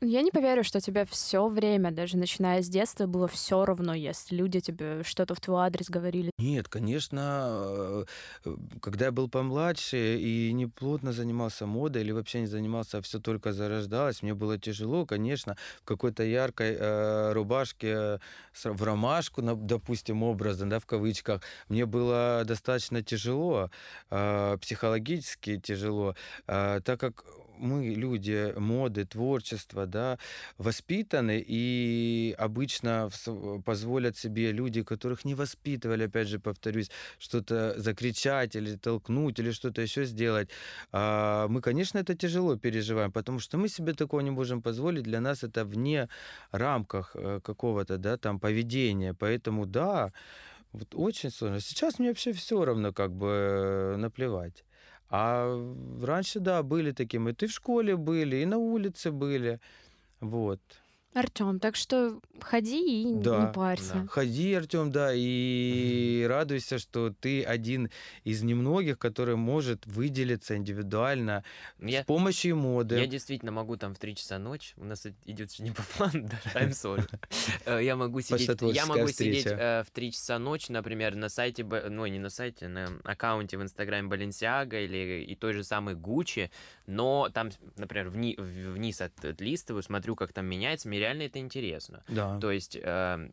[0.04, 4.34] Я не поверю, что тебе все время, даже начиная с детства, было все равно, если
[4.34, 6.32] люди тебе что-то в твой адрес говорили.
[6.38, 8.04] Нет, конечно,
[8.44, 13.00] э, когда я был помладше и не плотно занимался модой или вообще не занимался, а
[13.00, 18.18] все только зарождалось, мне было тяжело, конечно, в какой-то яркой э, рубашке
[18.64, 23.70] в ромашку, допустим, образно, да, в кавычках, мне было достаточно тяжело,
[24.10, 26.16] э, психологически тяжело,
[26.48, 27.24] э, так как
[27.62, 30.18] мы люди моды, творчества, да,
[30.58, 33.10] воспитаны, и обычно
[33.64, 39.82] позволят себе люди, которых не воспитывали, опять же, повторюсь, что-то закричать или толкнуть, или что-то
[39.82, 40.48] еще сделать.
[40.92, 45.04] А мы, конечно, это тяжело переживаем, потому что мы себе такого не можем позволить.
[45.04, 46.08] Для нас это вне
[46.50, 49.14] рамках э, какого-то, да, там, поведения.
[49.14, 50.12] Поэтому, да,
[50.72, 51.60] вот очень сложно.
[51.60, 54.64] Сейчас мне вообще все равно, как бы, э, наплевать.
[55.12, 55.46] А
[56.02, 57.32] раньше, да, были такие мы.
[57.32, 59.60] И в школе были, и на улице были.
[60.20, 60.60] Вот.
[61.14, 63.94] Артем, так что ходи и да, не парься.
[63.94, 64.06] Да.
[64.08, 66.28] Ходи, Артем, да, и угу.
[66.28, 67.90] радуйся, что ты один
[68.24, 71.44] из немногих, который может выделиться индивидуально
[71.80, 72.96] я, с помощью моды.
[72.96, 76.56] Я действительно могу там в 3 часа ночи, у нас идет не по плану, даже
[76.56, 77.08] I'm sorry.
[77.64, 81.64] Э, я могу сидеть, я могу сидеть э, в 3 часа ночи, например, на сайте,
[81.64, 86.50] ну не на сайте, на аккаунте в Инстаграме Balenciaga или и той же самой Gucci,
[86.86, 92.02] но там, например, вни, вниз от, отлистываю, смотрю, как там меняется, реально это интересно.
[92.08, 92.38] Да.
[92.40, 93.30] То есть э,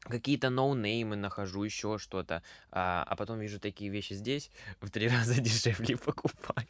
[0.00, 5.40] какие-то ноунеймы нахожу, еще что-то, а, а потом вижу такие вещи здесь, в три раза
[5.40, 6.66] дешевле покупаю.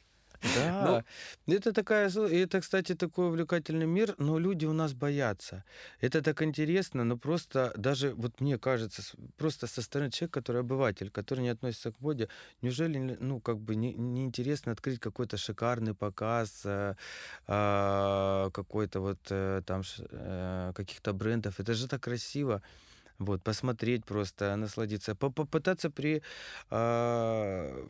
[0.54, 1.04] Да,
[1.46, 5.64] ну, это такая, это, кстати, такой увлекательный мир, но люди у нас боятся.
[6.00, 9.02] Это так интересно, но просто даже, вот мне кажется,
[9.36, 12.28] просто со стороны человека, который обыватель, который не относится к моде,
[12.62, 16.94] неужели, ну, как бы не, не интересно открыть какой-то шикарный показ, э,
[17.48, 21.60] э, какой-то вот э, там э, каких-то брендов.
[21.60, 22.62] Это же так красиво.
[23.18, 26.22] Вот, посмотреть просто, насладиться, попытаться при
[26.70, 27.86] э,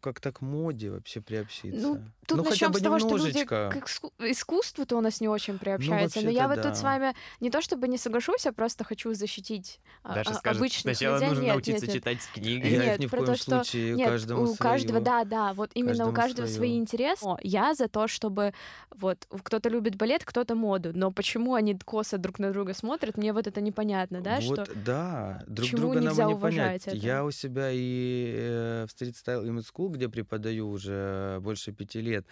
[0.00, 1.80] как-то к моде вообще приобщиться.
[1.80, 3.70] Ну, тут ну, начнем с того, немножечко.
[3.86, 6.20] что люди к искусству-то у нас не очень приобщаются.
[6.20, 6.62] Ну, Но я вот да.
[6.62, 10.34] тут с вами не то чтобы не соглашусь, а просто хочу защитить а, Даша а,
[10.34, 11.28] скажет, обычных сначала людей.
[11.28, 12.68] нужно нет, научиться нет, читать книги.
[12.68, 13.64] Нет, я ни в коем то, что...
[13.64, 16.56] случае нет, каждому у каждого, да, да, вот именно каждому у каждого свое.
[16.56, 17.26] свои интересы.
[17.42, 18.54] Я за то, чтобы
[18.90, 23.32] вот кто-то любит балет, кто-то моду, но почему они косо друг на друга смотрят, мне
[23.32, 26.86] вот это непонятно, да, вот, что да, друг друга нам не понять.
[26.86, 26.96] Это?
[26.96, 32.26] Я у себя и э, в Style Image School, где преподаю уже больше пяти лет,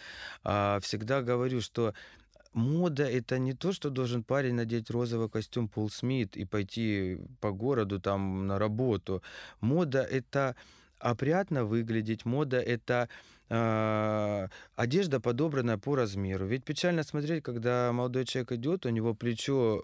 [0.44, 1.94] э, всегда говорю, что
[2.52, 7.50] мода это не то, что должен парень надеть розовый костюм Пол Смит и пойти по
[7.52, 9.22] городу там на работу.
[9.60, 10.56] Мода это
[10.98, 13.08] опрятно выглядеть, мода это
[13.48, 16.46] э, одежда подобранная по размеру.
[16.46, 19.82] Ведь печально смотреть, когда молодой человек идет, у него плечо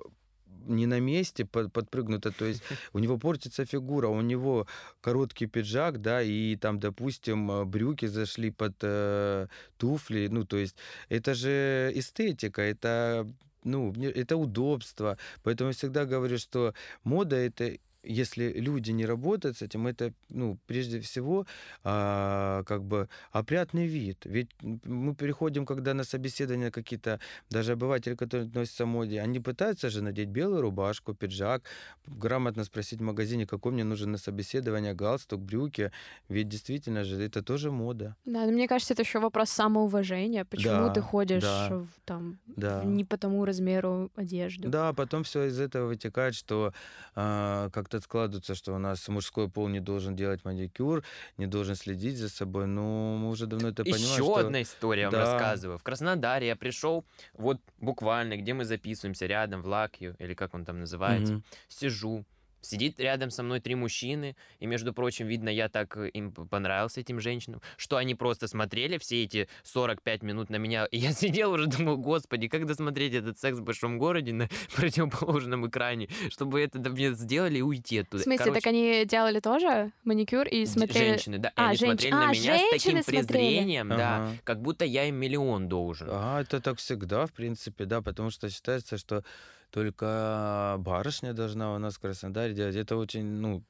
[0.67, 4.67] не на месте под, подпрыгнуто, то есть у него портится фигура, у него
[5.01, 10.77] короткий пиджак, да, и там, допустим, э, брюки зашли под э, туфли, ну, то есть
[11.09, 13.27] это же эстетика, это
[13.65, 15.19] ну, это удобство.
[15.43, 20.59] Поэтому я всегда говорю, что мода это если люди не работают с этим, это, ну,
[20.67, 21.47] прежде всего,
[21.85, 24.19] а, как бы опрятный вид.
[24.25, 29.91] Ведь мы переходим, когда на собеседование какие-то, даже обыватели, которые относятся к моде, они пытаются
[29.91, 31.63] же надеть белую рубашку, пиджак,
[32.07, 35.91] грамотно спросить в магазине, какой мне нужен на собеседование галстук, брюки.
[36.29, 38.17] Ведь действительно же это тоже мода.
[38.25, 40.45] Да, но мне кажется, это еще вопрос самоуважения.
[40.45, 42.85] Почему да, ты ходишь да, в, там да.
[42.85, 44.69] не по тому размеру одежды?
[44.69, 46.73] Да, потом все из этого вытекает, что
[47.15, 51.03] э, как-то как складывается, что у нас мужской пол не должен делать маникюр,
[51.39, 52.67] не должен следить за собой.
[52.67, 54.05] Ну, мы уже давно это понимаем.
[54.05, 54.37] Еще что...
[54.37, 55.19] одна история да.
[55.19, 55.79] вам рассказываю.
[55.79, 57.05] В Краснодаре я пришел,
[57.35, 61.43] вот буквально, где мы записываемся, рядом, в Лакью, или как он там называется, угу.
[61.69, 62.25] сижу,
[62.67, 67.01] Сидит рядом со мной три мужчины, и, между прочим, видно, я так э, им понравился,
[67.01, 71.53] этим женщинам, что они просто смотрели все эти 45 минут на меня, и я сидел
[71.53, 76.81] уже, думал, господи, как досмотреть этот секс в большом городе на противоположном экране, чтобы это
[76.91, 78.19] мне сделали и уйти оттуда.
[78.19, 81.11] В смысле, Короче, так они делали тоже маникюр и смотрели...
[81.11, 81.91] Женщины, да, а, они женщ...
[81.91, 84.09] смотрели а, на меня с таким презрением, смотрели.
[84.09, 84.37] да, ага.
[84.43, 86.09] как будто я им миллион должен.
[86.11, 89.23] А, это так всегда, в принципе, да, потому что считается, что
[89.71, 92.77] только барышня должна у нас в Краснодаре делать.
[92.77, 93.63] Это очень, ну,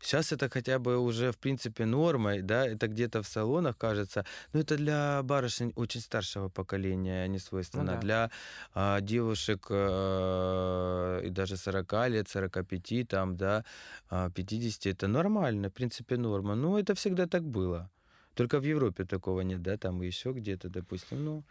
[0.00, 4.60] Сейчас это хотя бы уже, в принципе, нормой, да, это где-то в салонах кажется, но
[4.60, 7.84] это для барышень очень старшего поколения не свойственно.
[7.84, 8.00] Ну, да.
[8.00, 8.30] Для
[8.74, 13.64] а, девушек а, и даже 40 лет, 45, там, да,
[14.10, 16.54] 50, а, это нормально, в принципе, норма.
[16.54, 17.90] Но это всегда так было.
[18.34, 21.44] Только в Европе такого нет, да, там еще где-то, допустим, ну...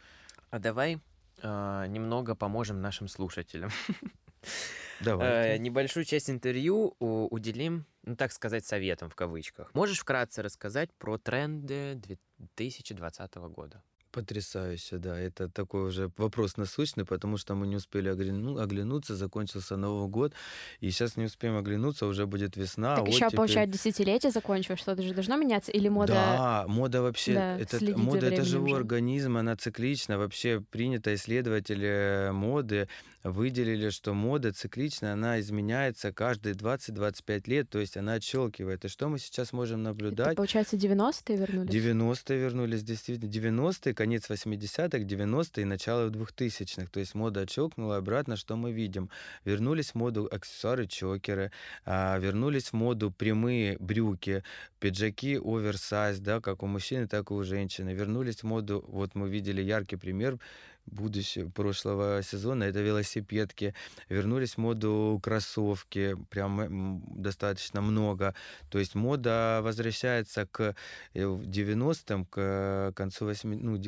[0.50, 1.00] А давай
[1.42, 3.70] э, немного поможем нашим слушателям.
[5.00, 5.56] Давай.
[5.56, 9.74] Э, небольшую часть интервью уделим, ну так сказать, советом в кавычках.
[9.74, 12.02] Можешь вкратце рассказать про тренды
[12.38, 13.84] 2020 года?
[14.14, 15.20] Потрясающе, да.
[15.20, 20.34] Это такой уже вопрос насущный, потому что мы не успели огляну- оглянуться, закончился Новый год,
[20.82, 22.96] и сейчас не успеем оглянуться, уже будет весна.
[22.96, 23.38] Так вот еще, теперь...
[23.38, 26.14] получается, десятилетие закончилось, что-то же должно меняться, или мода...
[26.14, 28.76] Да, мода вообще, Да, это, мода это живой же.
[28.76, 30.20] организм, она циклична.
[30.20, 32.88] Вообще принято исследователи моды
[33.24, 38.86] выделили, что мода цикличная, она изменяется каждые 20-25 лет, то есть она отщелкивает.
[38.86, 40.36] И что мы сейчас можем Это, наблюдать?
[40.36, 41.74] получается, 90-е вернулись?
[41.74, 43.30] 90-е вернулись, действительно.
[43.30, 46.88] 90-е, конец 80-х, 90-е и начало 2000-х.
[46.92, 49.10] То есть мода отщелкнула обратно, что мы видим?
[49.46, 51.52] Вернулись в моду аксессуары, чокеры,
[51.86, 54.44] а, вернулись в моду прямые брюки,
[54.80, 57.94] пиджаки оверсайз, да, как у мужчины, так и у женщины.
[57.94, 60.40] Вернулись в моду, вот мы видели яркий пример,
[60.86, 63.74] будущего прошлого сезона это велосипедки.
[64.10, 68.36] Вернулись в моду кроссовки прям достаточно много.
[68.70, 70.76] То есть мода возвращается к
[71.14, 73.82] э, в 90-м к концу 8 ну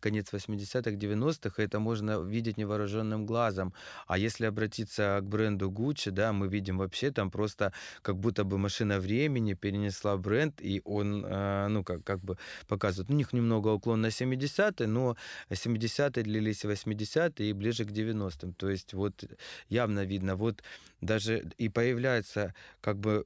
[0.00, 3.72] конец 80-х 90-х это можно видеть невооруженным глазом.
[4.06, 8.58] А если обратиться к бренду Gucci да мы видим вообще там просто как будто бы
[8.58, 12.36] машина времени перенесла бренд и он э, ну как как бы
[12.68, 15.16] показывает у них немного уклон на 70-е но
[15.50, 18.54] 70-е длились и 80-е и ближе к 90-м.
[18.54, 19.24] То есть вот
[19.68, 20.62] явно видно, вот
[21.00, 23.24] даже и появляется как бы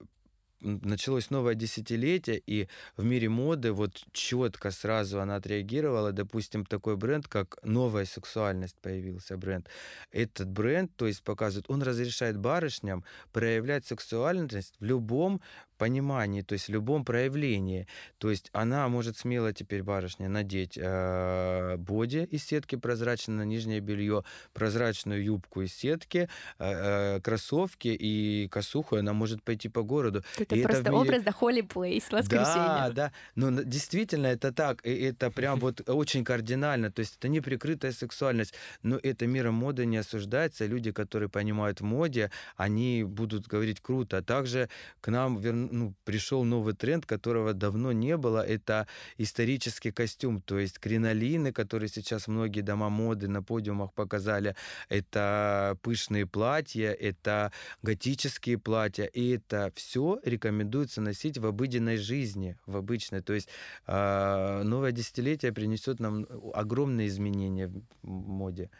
[0.61, 6.12] началось новое десятилетие, и в мире моды вот четко сразу она отреагировала.
[6.12, 9.68] Допустим, такой бренд, как «Новая сексуальность» появился бренд.
[10.12, 15.40] Этот бренд, то есть показывает, он разрешает барышням проявлять сексуальность в любом
[15.81, 17.87] понимании, то есть в любом проявлении.
[18.19, 23.81] То есть она может смело теперь барышня надеть э, боди из сетки прозрачно на нижнее
[23.81, 30.23] белье, прозрачную юбку из сетки, э, э, кроссовки и косуху, она может пойти по городу.
[30.38, 32.66] Это И это просто мире- образ, Холли Плейс, воскресенье.
[32.66, 33.12] Да, да.
[33.35, 34.87] Но действительно это так.
[34.87, 36.90] И это прям вот очень кардинально.
[36.90, 38.55] То есть это не прикрытая сексуальность.
[38.83, 40.66] Но это миром моды не осуждается.
[40.66, 44.19] Люди, которые понимают в моде, они будут говорить круто.
[44.19, 44.69] А также
[45.01, 48.45] к нам вер- ну, пришел новый тренд, которого давно не было.
[48.47, 48.87] Это
[49.19, 50.41] исторический костюм.
[50.41, 54.55] То есть кринолины, которые сейчас многие дома моды на подиумах показали.
[54.89, 57.53] Это пышные платья, это
[57.83, 59.05] готические платья.
[59.05, 63.23] И это все рекомендуется носить в обыденной жизни, в обычной.
[63.23, 63.49] То есть
[63.87, 67.69] а, новое десятилетие принесет нам огромные изменения
[68.03, 68.71] в моде.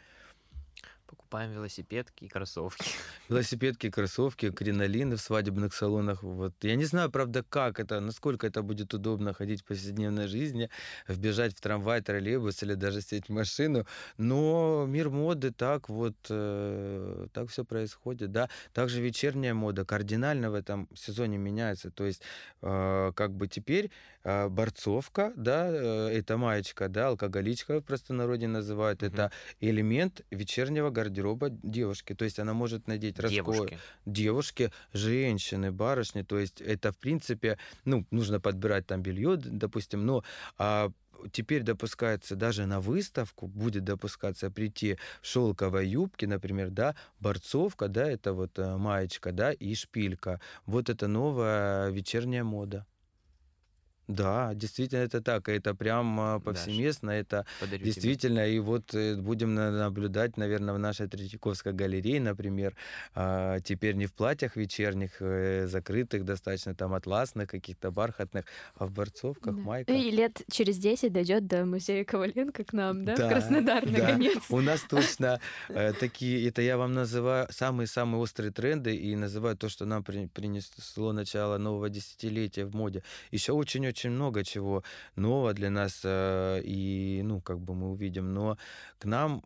[1.11, 2.85] Покупаем велосипедки и кроссовки.
[3.29, 6.23] Велосипедки, кроссовки, кринолины в свадебных салонах.
[6.23, 6.53] Вот.
[6.61, 10.69] Я не знаю, правда, как это, насколько это будет удобно ходить в повседневной жизни,
[11.09, 13.85] вбежать в трамвай, троллейбус или даже сесть в машину.
[14.17, 18.31] Но мир моды так вот, э, так все происходит.
[18.31, 18.49] Да?
[18.73, 21.91] Также вечерняя мода кардинально в этом сезоне меняется.
[21.91, 22.21] То есть
[22.61, 23.91] э, как бы теперь
[24.23, 29.11] э, борцовка, да, э, это маечка, да, алкоголичка в простонародье называют, Мгм.
[29.11, 32.13] это элемент вечернего гардероба девушки.
[32.13, 33.79] То есть она может надеть Девушки.
[34.05, 36.21] девушки, женщины, барышни.
[36.21, 40.23] То есть это, в принципе, ну, нужно подбирать там белье, допустим, но
[40.57, 40.91] а,
[41.31, 48.09] теперь допускается даже на выставку, будет допускаться прийти в шелковой юбке, например, да, борцовка, да,
[48.09, 50.39] это вот э, маечка, да, и шпилька.
[50.65, 52.85] Вот это новая вечерняя мода.
[54.15, 57.85] Да, действительно это так, это прям а, повсеместно, это Подарю тебе.
[57.85, 62.75] Действительно, и вот э, будем на- наблюдать, наверное, в нашей Третьяковской галерее, например,
[63.15, 68.45] а, теперь не в платьях вечерних, э, закрытых, достаточно там атласных, каких-то бархатных,
[68.75, 69.61] а в борцовках, Да.
[69.61, 69.95] майках.
[69.95, 73.91] И лет через 10 дойдет до музея Коваленко к нам, да, в Да, Краснодар, да.
[73.91, 74.37] наконец.
[74.49, 79.69] У нас точно э, такие, это я вам называю самые-самые острые тренды и называю то,
[79.69, 83.03] что нам при- принесло начало нового десятилетия в моде.
[83.31, 84.83] Еще очень-очень много чего
[85.15, 88.57] нового для нас, э, и, ну, как бы мы увидим, но
[88.97, 89.43] к нам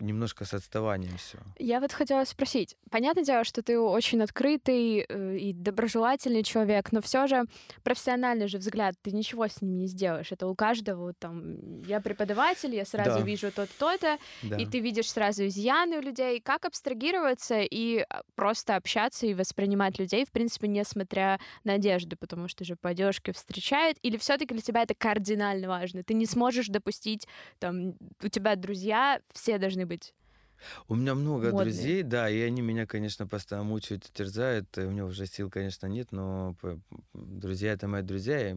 [0.00, 1.38] немножко с отставанием все.
[1.58, 2.76] Я вот хотела спросить.
[2.90, 7.44] Понятное дело, что ты очень открытый э, и доброжелательный человек, но все же
[7.82, 10.32] профессиональный же взгляд, ты ничего с ним не сделаешь.
[10.32, 11.82] Это у каждого там.
[11.82, 13.24] Я преподаватель, я сразу Да.
[13.24, 14.56] вижу то-то, то-то, Да.
[14.56, 16.40] и ты видишь сразу изъяны у людей.
[16.40, 22.48] Как абстрагироваться и а, просто общаться и воспринимать людей, в принципе, несмотря на одежду, потому
[22.48, 26.02] что же по одежке встречают, или все-таки для тебя это кардинально важно?
[26.02, 27.26] Ты не сможешь допустить,
[27.58, 30.14] там, у тебя друзья все должны быть
[30.88, 31.64] У меня много Модные.
[31.64, 34.76] друзей, да, и они меня, конечно, постоянно мучают и терзают.
[34.78, 36.56] И у меня уже сил, конечно, нет, но
[37.12, 38.50] друзья это мои друзья.
[38.50, 38.56] и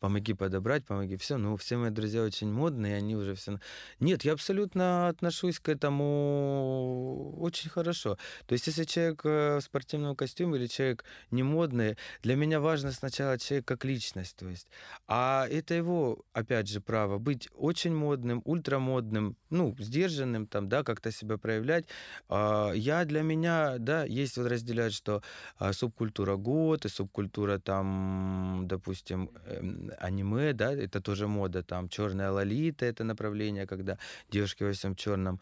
[0.00, 1.36] помоги подобрать, помоги все.
[1.36, 3.58] Но все мои друзья очень модные, они уже все.
[4.00, 8.18] Нет, я абсолютно отношусь к этому очень хорошо.
[8.46, 12.92] То есть, если человек э, в спортивном костюме или человек не модный, для меня важно
[12.92, 14.36] сначала человек как личность.
[14.36, 14.68] То есть,
[15.06, 21.10] а это его, опять же, право быть очень модным, ультрамодным, ну, сдержанным, там, да, как-то
[21.10, 21.84] себя проявлять.
[22.28, 25.22] А, Я для меня, да, есть вот разделять, что
[25.58, 32.30] а, субкультура год и субкультура там, допустим, эм, аниме, да, это тоже мода, там черная
[32.32, 33.96] лолита, это направление, когда
[34.30, 35.40] девушки во всем черном.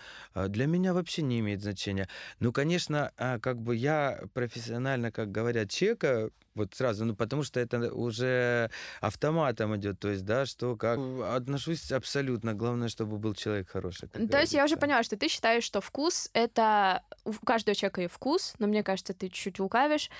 [0.48, 2.08] Для меня вообще не имеет значения.
[2.40, 7.60] Ну, конечно, а, как бы я профессионально, как говорят, чека вот сразу, ну, потому что
[7.60, 12.54] это уже автоматом идет, то есть, да, что как отношусь абсолютно.
[12.54, 14.08] Главное, чтобы был человек хороший.
[14.08, 14.76] То есть я уже говорится.
[14.76, 17.02] поняла, что ты считаешь, что вкус— это...
[17.24, 20.10] У каждого человека есть вкус, но мне кажется, ты чуть-чуть лукавишь.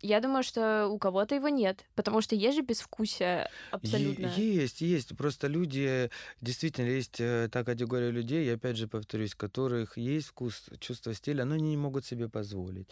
[0.00, 4.26] Я думаю, что у кого-то его нет, потому что есть же безвкусие абсолютно.
[4.36, 5.16] Есть, есть.
[5.16, 6.10] Просто люди,
[6.40, 11.44] действительно, есть э, та категория людей, я опять же повторюсь, которых есть вкус, чувство стиля,
[11.44, 12.88] но они не могут себе позволить.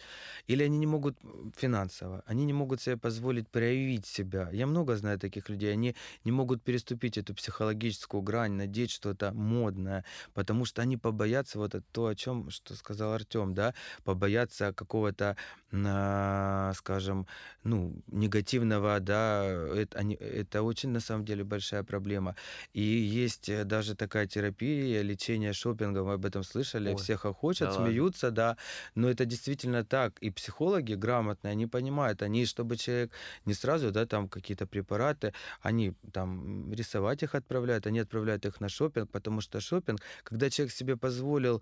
[0.47, 1.17] Или они не могут
[1.55, 4.49] финансово, они не могут себе позволить проявить себя.
[4.51, 10.03] Я много знаю таких людей, они не могут переступить эту психологическую грань, надеть что-то модное,
[10.33, 15.35] потому что они побоятся вот это то, о чем, что сказал Артем, да, побоятся какого-то,
[15.73, 17.25] а, скажем,
[17.63, 19.43] ну, негативного, да,
[19.75, 22.35] это, они- это очень, на самом деле, большая проблема.
[22.73, 27.73] И есть э, даже такая терапия, лечение шопингом, об этом слышали, Ой, все хохочут, да
[27.73, 27.85] ладно.
[27.87, 28.57] смеются, да,
[28.95, 30.19] но это действительно так.
[30.23, 33.11] И психологи грамотные, они понимают, они, чтобы человек
[33.45, 38.69] не сразу, да, там какие-то препараты, они там рисовать их отправляют, они отправляют их на
[38.69, 41.61] шопинг, потому что шопинг, когда человек себе позволил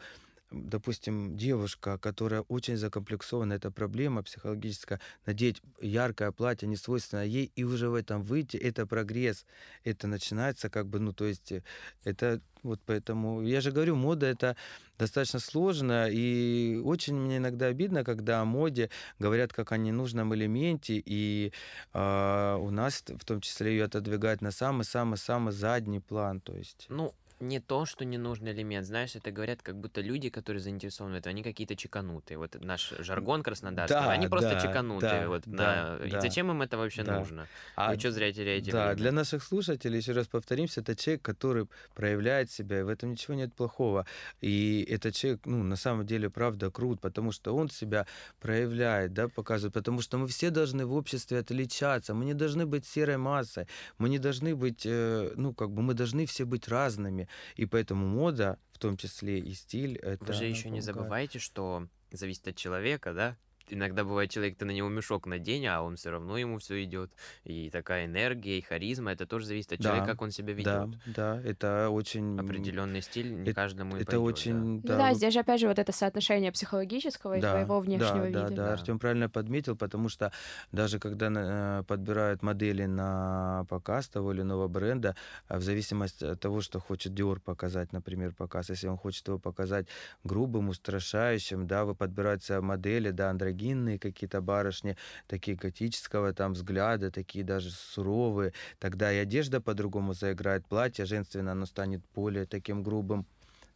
[0.52, 7.64] допустим, девушка, которая очень закомплексована, это проблема психологическая, надеть яркое платье, не свойственное ей, и
[7.64, 9.46] уже в этом выйти, это прогресс,
[9.84, 11.64] это начинается как бы, ну, то есть э,
[12.04, 14.56] это вот поэтому, я же говорю, мода это
[14.98, 21.02] достаточно сложно, и очень мне иногда обидно, когда о моде говорят как о ненужном элементе,
[21.04, 21.54] и
[21.94, 26.86] а, у нас в том числе ее отодвигают на самый-самый-самый задний план, то есть...
[26.90, 28.86] Ну, не то, что ненужный элемент.
[28.86, 32.38] Знаешь, это говорят как будто люди, которые заинтересованы в этом, они какие-то чеканутые.
[32.38, 35.22] Вот наш жаргон краснодарский, Да, они просто да, чеканутые.
[35.22, 36.06] да, вот да, на...
[36.06, 37.20] И да, зачем им это вообще да.
[37.20, 37.48] нужно?
[37.76, 38.98] А Вы что зря теряете Да, время?
[38.98, 43.36] для наших слушателей, еще раз повторимся, это человек, который проявляет себя, и в этом ничего
[43.36, 44.06] нет плохого.
[44.42, 48.06] И этот человек, ну, на самом деле, правда, крут, потому что он себя
[48.42, 52.86] проявляет, да, показывает, потому что мы все должны в обществе отличаться, мы не должны быть
[52.86, 53.68] серой массой,
[53.98, 58.06] мы не должны быть, э, ну, как бы, мы должны все быть разными, и поэтому
[58.08, 60.24] мода, в том числе и стиль, это...
[60.26, 63.38] Вы же еще не забывайте, что зависит от человека, да?
[63.70, 67.12] Иногда бывает человек, ты на него мешок надень, а он все равно ему все идет.
[67.44, 70.86] И такая энергия, и харизма, это тоже зависит от человека, Да, как он себя Да,
[70.86, 71.00] ведет.
[71.06, 72.40] да, это очень...
[72.40, 74.56] Определенный стиль не эт- каждому и Это пойдет, очень...
[74.56, 78.26] Ну да, вы здесь же опять же вот это соотношение психологического и Да, твоего внешнего
[78.30, 78.56] да, да, вида.
[78.56, 78.74] да, Да.
[78.74, 80.32] Артем правильно подметил, потому что
[80.72, 85.16] даже когда э, подбирают модели на показ того или иного бренда,
[85.48, 89.40] а в зависимости от того, что хочет Dior показать, например, показ, если он хочет его
[89.40, 89.88] показать
[90.24, 93.30] грубым, устрашающим, да, вы подбираются модели, да,
[93.60, 94.98] андрогинные какие-то барышни,
[95.28, 101.66] такие готического там взгляда, такие даже суровые, тогда и одежда по-другому заиграет, платье женственное, оно
[101.66, 103.26] станет более таким грубым.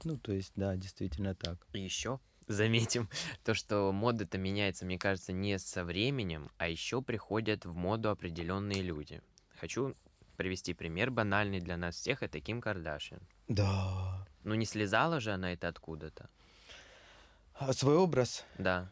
[0.04, 1.58] Ну, то есть, да, действительно так.
[1.74, 3.10] И еще заметим
[3.44, 8.82] то, что мода-то меняется, мне кажется, не со временем, а еще приходят в моду определенные
[8.82, 9.22] люди.
[9.60, 9.96] Хочу
[10.38, 13.22] привести пример банальный для нас всех, это Ким Кардашьян.
[13.48, 14.26] Да.
[14.44, 16.28] Ну не слезала же она это откуда-то?
[17.56, 18.44] А свой образ?
[18.58, 18.90] Да.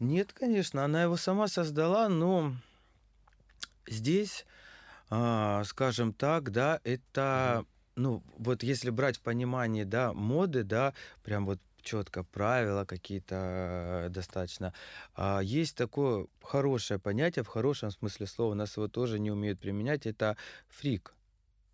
[0.00, 2.54] Нет, конечно, она его сама создала, но
[3.86, 4.46] здесь,
[5.10, 7.64] а, скажем так, да, это,
[7.96, 10.94] ну, вот если брать в понимании, да, моды, да,
[11.24, 14.72] прям вот четко правила какие-то э, достаточно.
[15.14, 20.06] А, есть такое хорошее понятие, в хорошем смысле слова, нас его тоже не умеют применять,
[20.06, 20.36] это
[20.68, 21.14] фрик.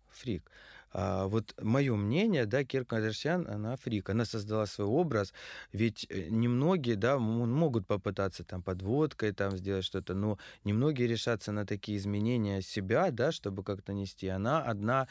[0.09, 0.49] Фрик.
[0.97, 5.33] А, вот мое мнение, да, Кир Кардашьян, она фрик, она создала свой образ,
[5.73, 11.65] ведь э, немногие, да, могут попытаться там подводкой там сделать что-то, но немногие решатся на
[11.65, 14.29] такие изменения себя, да, чтобы как-то нести.
[14.29, 15.09] Она одна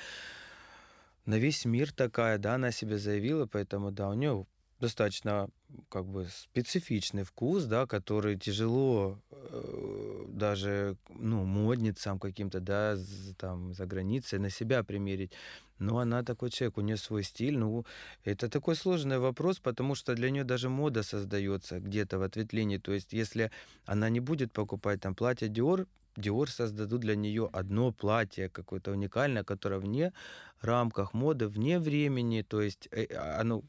[1.27, 4.47] на весь мир такая, да, она себя заявила, поэтому, да, у нее
[4.85, 5.49] достаточно
[5.89, 13.73] как бы специфичный вкус, да, который тяжело э, даже, ну, модницам каким-то, да, з- там,
[13.75, 15.33] за границей на себя примерить.
[15.79, 17.57] Но она такой человек, у нее свой стиль.
[17.59, 17.85] Ну,
[18.25, 22.79] это такой сложный вопрос, потому что для нее даже мода создается где-то в ответвлении.
[22.79, 23.51] То есть, если
[23.87, 29.45] она не будет покупать там платье Dior, Dior создадут для нее одно платье какое-то уникальное,
[29.45, 30.13] которое вне
[30.61, 32.43] рамках моды, вне времени.
[32.43, 33.63] То есть, э, а, оно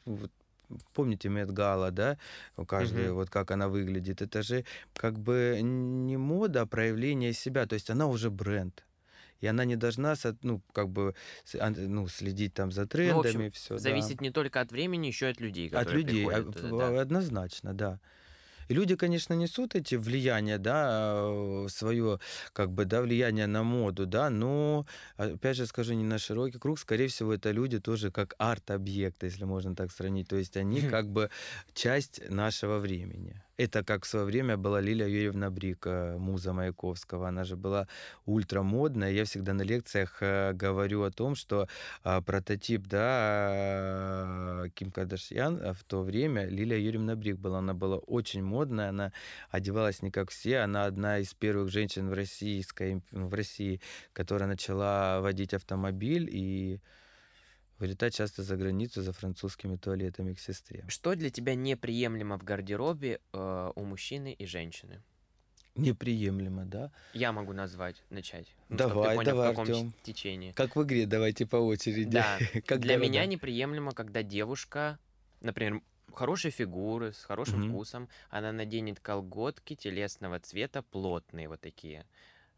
[0.94, 2.18] помните Мед Гала, да,
[2.58, 3.16] у каждой, Мгм.
[3.16, 7.90] вот как она выглядит, это же как бы не мода, а проявление себя, то есть
[7.90, 8.86] она уже бренд.
[9.42, 11.14] И она не должна, ну, как бы,
[11.60, 15.28] ан- ну, следить там за Ну, трендами, общем, все, зависит не только от времени, еще
[15.28, 17.02] и от людей, От которые людей, а, приходят туда, в- да.
[17.02, 18.00] однозначно, да.
[18.68, 22.20] И люди, конечно, несут эти влияния, да, свое,
[22.54, 24.86] как бы, да, влияние на моду, да, но,
[25.18, 29.46] опять же скажу, не на широкий круг, скорее всего, это люди тоже как арт-объект, если
[29.46, 31.30] можно так сравнить, то есть они как бы
[31.74, 33.45] часть нашего времени.
[33.58, 37.30] Это как в свое время была Лилия Юрьевна Брик, э, муза Маяковского.
[37.30, 37.88] Она же была
[38.26, 39.12] ультрамодная.
[39.12, 41.70] Я всегда на лекциях э, говорю о том, что
[42.04, 47.60] а, прототип, да, Ким Кардашьян в то время Лилия Юрьевна Брик была.
[47.60, 49.14] Она была очень модная, она
[49.50, 50.60] одевалась не как все.
[50.60, 53.80] Она одна из первых женщин в, российской, в России,
[54.12, 56.82] которая начала водить автомобиль и
[57.80, 60.84] вылетать часто за границу за французскими туалетами к сестре.
[60.88, 65.02] Что для тебя неприемлемо в гардеробе э, у мужчины и женщины?
[65.76, 66.92] Неприемлемо, да?
[67.14, 68.48] Я могу назвать, начать.
[68.70, 69.94] Ну, Давай, понял, давай, в каком Артём.
[70.04, 70.54] течении.
[70.56, 72.12] Как в игре, давайте по очереди.
[72.12, 73.04] Да, Как для города.
[73.04, 75.00] меня неприемлемо, когда девушка,
[75.42, 75.82] например,
[76.14, 77.70] хорошей фигуры, с хорошим Мгм.
[77.70, 82.06] вкусом, она наденет колготки телесного цвета, плотные вот такие.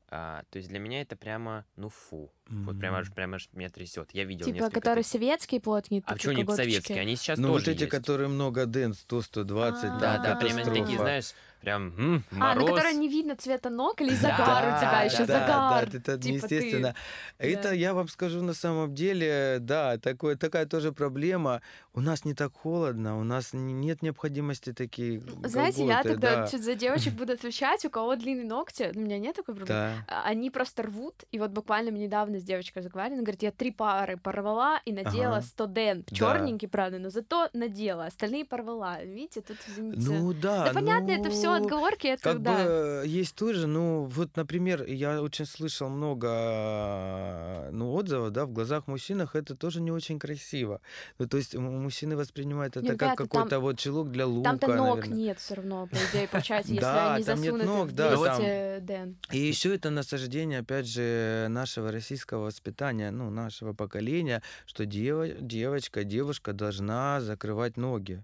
[0.09, 2.32] А, то есть для меня это прямо, ну фу.
[2.50, 4.10] Вот прямо, аж- прямо аж меня трясет.
[4.14, 5.12] Я видел Типа, несколько которые таких.
[5.12, 7.02] советские плотные, А такие почему не советские?
[7.02, 7.91] Они сейчас Ну, вот тоже эти, есть.
[7.91, 10.00] которые много дэн, 100, 120, А.
[10.00, 10.80] Да, там да, прямо катастрофа.
[10.82, 12.70] такие, знаешь, прям м, А, на мороз.
[12.70, 15.89] которые не видно цвета ног или Да, загар у тебя да, еще, да, загар.
[15.89, 16.56] Да, это типа ты.
[16.56, 16.95] естественно.
[17.39, 17.72] Это Да.
[17.74, 21.62] я вам скажу на самом деле, да, такое, такая тоже проблема.
[21.93, 26.48] У нас не так холодно, у нас нет необходимости такие Знаете, я тогда да.
[26.48, 29.80] чуть за девочек буду отвечать, у кого длинные ногти, у меня нет такой проблемы.
[29.80, 30.06] Да.
[30.08, 32.08] А, Они просто рвут, и вот буквально мне
[32.38, 35.42] недавно с девочкой разговаривали, она говорит, я три пары порвала и надела Ага.
[35.42, 36.16] 100 ден, Да.
[36.16, 39.04] черненький, правда, но зато надела, остальные порвала.
[39.04, 40.00] Видите, тут, извините.
[40.00, 42.54] Ну да, да понятно, это все ну, отговорки, это Как да.
[42.64, 46.28] бы есть тоже, ну, вот, например, я очень слышал много
[47.72, 50.82] ну, отзывов, да, в глазах мужчинах это тоже не очень красиво.
[51.20, 54.50] Ну, то есть мужчины воспринимают это Не, как ребята, там- какой-то вот чулок для лука,
[54.50, 55.18] Там-то ног наверное.
[55.18, 59.16] нет все равно, по идее, получается, если Да, они засунуты ног, да, 200 там- ден.
[59.32, 66.03] И еще это насаждение, опять же, нашего российского воспитания, ну, нашего поколения, что дева- девочка,
[66.03, 68.23] девушка должна закрывать ноги.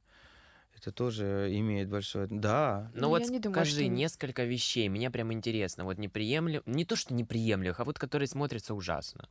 [0.75, 2.27] Это тоже имеет большое...
[2.29, 5.85] Да, Ну Ну, вот не думаю, скажи что- несколько вещей, мне прям интересно.
[5.85, 9.29] Вот неприемлем, не то что неприемлемых, а вот которые смотрятся ужасно.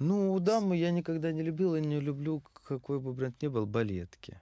[0.00, 4.40] Ну, дамы я никогда не любил и не люблю, какой бы бренд ни был, балетки.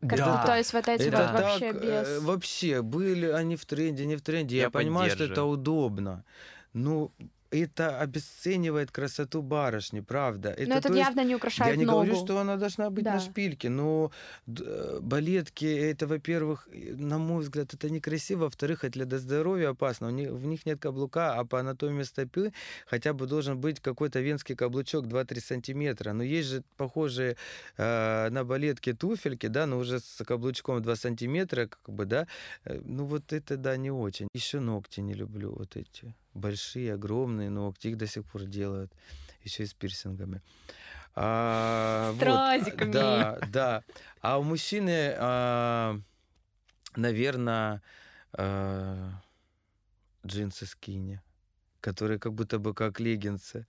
[0.00, 2.22] Как бы, то есть вот эти Это вот так, вообще э, без...
[2.22, 4.56] вообще, были они в тренде, не в тренде.
[4.56, 6.24] Я, Я понимаю, что это удобно.
[6.72, 7.12] Ну,
[7.52, 10.54] это обесценивает красоту барышни, правда.
[10.66, 11.98] Но это то есть, явно не я украшает не ногу.
[12.04, 13.20] говорю, что она должна быть на Да.
[13.20, 14.10] шпильке, но
[14.46, 20.08] э, балетки, это, во-первых, на мой взгляд, это некрасиво, во-вторых, это для здоровья опасно.
[20.08, 22.52] У них, в них нет каблука, а по анатомии стопы
[22.86, 26.12] хотя бы должен быть какой-то венский каблучок 2-3 сантиметра.
[26.12, 27.36] Но есть же похожие
[27.76, 32.26] э, на балетки туфельки, да, но уже с каблучком 2 сантиметра, как бы, да.
[32.64, 34.28] Э, Ну вот это, да, не очень.
[34.34, 38.92] Еще ногти не люблю, вот эти большие, огромные ногти, их до сих пор делают,
[39.42, 40.40] еще и с пирсингами.
[41.14, 42.92] А, С вот, стразиками.
[42.92, 43.84] Да, да.
[44.20, 45.14] А у мужчины,
[46.96, 47.82] наверное,
[50.26, 51.20] джинсы скини,
[51.80, 53.66] которые как будто бы как леггинсы.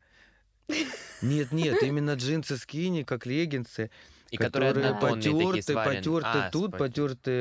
[1.21, 3.89] Нет, нет, именно джинсы скини, как леггинсы,
[4.33, 7.31] И которые которые потерты, потерты А, тут, спа- потерты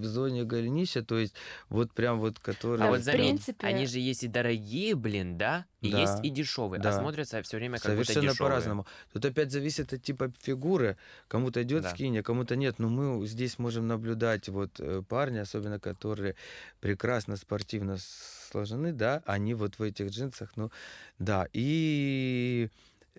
[0.00, 1.34] в зоне голенища, то есть
[1.68, 2.82] вот прям вот которые...
[2.86, 5.66] А вот в заметь, принципе- они же есть и дорогие, блин, да?
[5.82, 6.80] И Да, есть и дешевые.
[6.80, 6.98] А да.
[6.98, 8.50] смотрятся все время как будто Совершенно дешевые.
[8.50, 8.86] по-разному.
[9.12, 10.96] Тут опять зависит от типа фигуры.
[11.28, 11.90] Кому-то идет Да.
[11.90, 12.78] а кому-то нет.
[12.78, 16.36] Но мы здесь можем наблюдать вот э, парни, особенно которые
[16.80, 17.98] прекрасно спортивно
[18.50, 20.70] сложены, да, они вот в этих джинсах, ну,
[21.18, 21.46] да.
[21.52, 22.70] И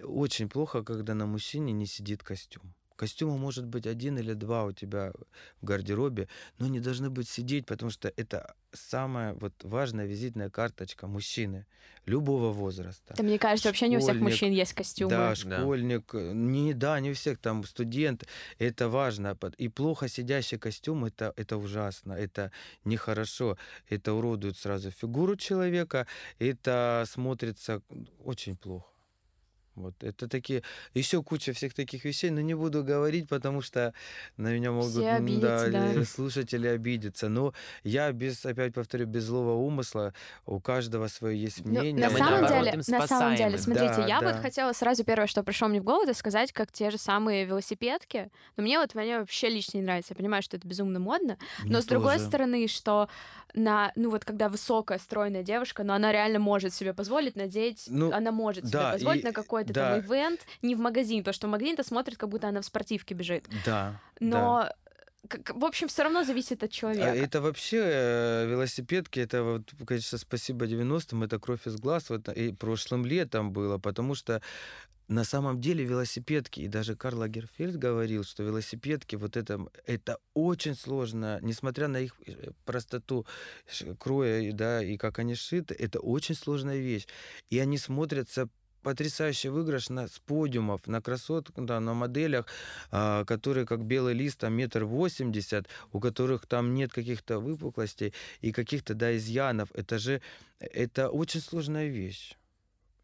[0.03, 2.63] очень плохо, когда на мужчине не сидит костюм.
[2.99, 5.13] Костюма может быть один или два у тебя
[5.61, 6.27] в гардеробе,
[6.57, 11.65] но они должны быть сидеть, потому что это самая вот важная визитная карточка мужчины
[12.05, 13.13] любого возраста.
[13.15, 15.09] Да, мне кажется, вообще не у всех Школьник, мужчин есть костюмы.
[15.11, 15.35] Да, Да.
[15.35, 18.27] школьник, э, не, да, не у всех, там студент,
[18.57, 19.37] это важно.
[19.57, 22.51] И плохо сидящий костюм, это, это ужасно, это
[22.83, 23.57] нехорошо,
[23.89, 26.05] это уродует сразу фигуру человека,
[26.39, 27.81] это смотрится
[28.25, 28.88] очень плохо.
[29.79, 30.61] Вот это такие,
[30.93, 33.93] еще куча всех таких вещей, но не буду говорить, потому что
[34.37, 35.93] на меня могут Все м, обидятся, да.
[35.93, 37.29] ли- слушатели обидеться.
[37.29, 37.53] Но
[37.83, 40.13] я без, опять повторю, без злого умысла,
[40.45, 42.05] у каждого свое есть Ну, мнение.
[42.07, 44.41] на мы самом деле, на самом деле, смотрите, Да, я вот да.
[44.41, 48.31] хотела сразу первое, что пришло мне в голову, это сказать, как те же самые велосипедки.
[48.57, 50.13] Но мне вот мне вообще лично не нравится.
[50.13, 52.25] Я понимаю, что это безумно модно, но Мне с другой тоже.
[52.25, 53.07] стороны, что
[53.53, 58.11] на, ну вот когда высокая стройная девушка, но она реально может себе позволить надеть, Ну,
[58.11, 59.99] она может себе да, позволить и- на какой-то да.
[59.99, 63.15] там ивент, не в магазин, потому что в магазин-то смотрит, как будто она в спортивке
[63.15, 63.47] бежит.
[63.65, 63.65] Да.
[63.65, 63.99] да.
[64.19, 64.69] Но,
[65.27, 67.07] к- в общем, все равно зависит от А человека.
[67.07, 72.53] Это вообще э, велосипедки, это вот, конечно, спасибо 90-м, это кровь из глаз, вот, и
[72.53, 74.41] прошлым летом было, потому что
[75.09, 80.75] на самом деле велосипедки, и даже Карл Лагерфельд говорил, что велосипедки, вот это, это очень
[80.75, 83.25] сложно, несмотря на их э, простоту
[83.97, 87.07] кроя, да, и как они сшиты, это очень сложная вещь.
[87.49, 88.49] И они смотрятся
[88.89, 92.47] потрясающе выигрышно с подиумов на красот, да, на моделях,
[92.89, 98.51] а, которые как белый лист, там метр восемьдесят, у которых там нет каких-то выпуклостей и
[98.51, 99.69] каких-то, да, изъянов.
[99.75, 100.21] Это же,
[100.59, 102.35] это очень сложная вещь.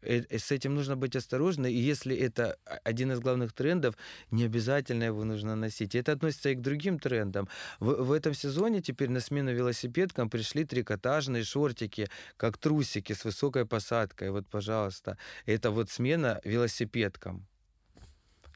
[0.06, 3.96] Э, э, С этим нужно быть осторожным, и если это один из главных трендов,
[4.30, 5.94] не обязательно его нужно носить.
[5.94, 7.48] Это относится и к другим трендам.
[7.80, 13.66] В, в этом сезоне теперь на смену велосипедкам пришли трикотажные шортики, как трусики с высокой
[13.66, 14.30] посадкой.
[14.30, 17.46] Вот, пожалуйста, это вот смена велосипедкам.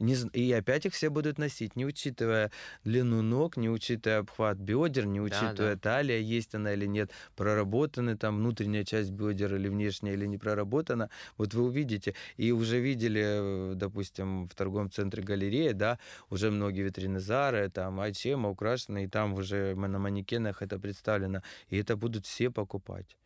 [0.01, 2.51] Не и опять их все будут носить, не учитывая
[2.85, 5.81] длину ног, не учитывая обхват бедер, не Да, учитывая да.
[5.81, 11.11] талия, есть она или нет, проработана там внутренняя часть бедер или внешняя, или не проработана.
[11.37, 15.99] Вот вы увидите, и уже видели, э, допустим, в торговом центре галерея, да,
[16.31, 21.43] уже многие витрины Зары, там, Айчема украшены, и там уже на манекенах это представлено.
[21.69, 23.19] И это будут все покупать,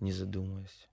[0.00, 0.89] не задумываясь.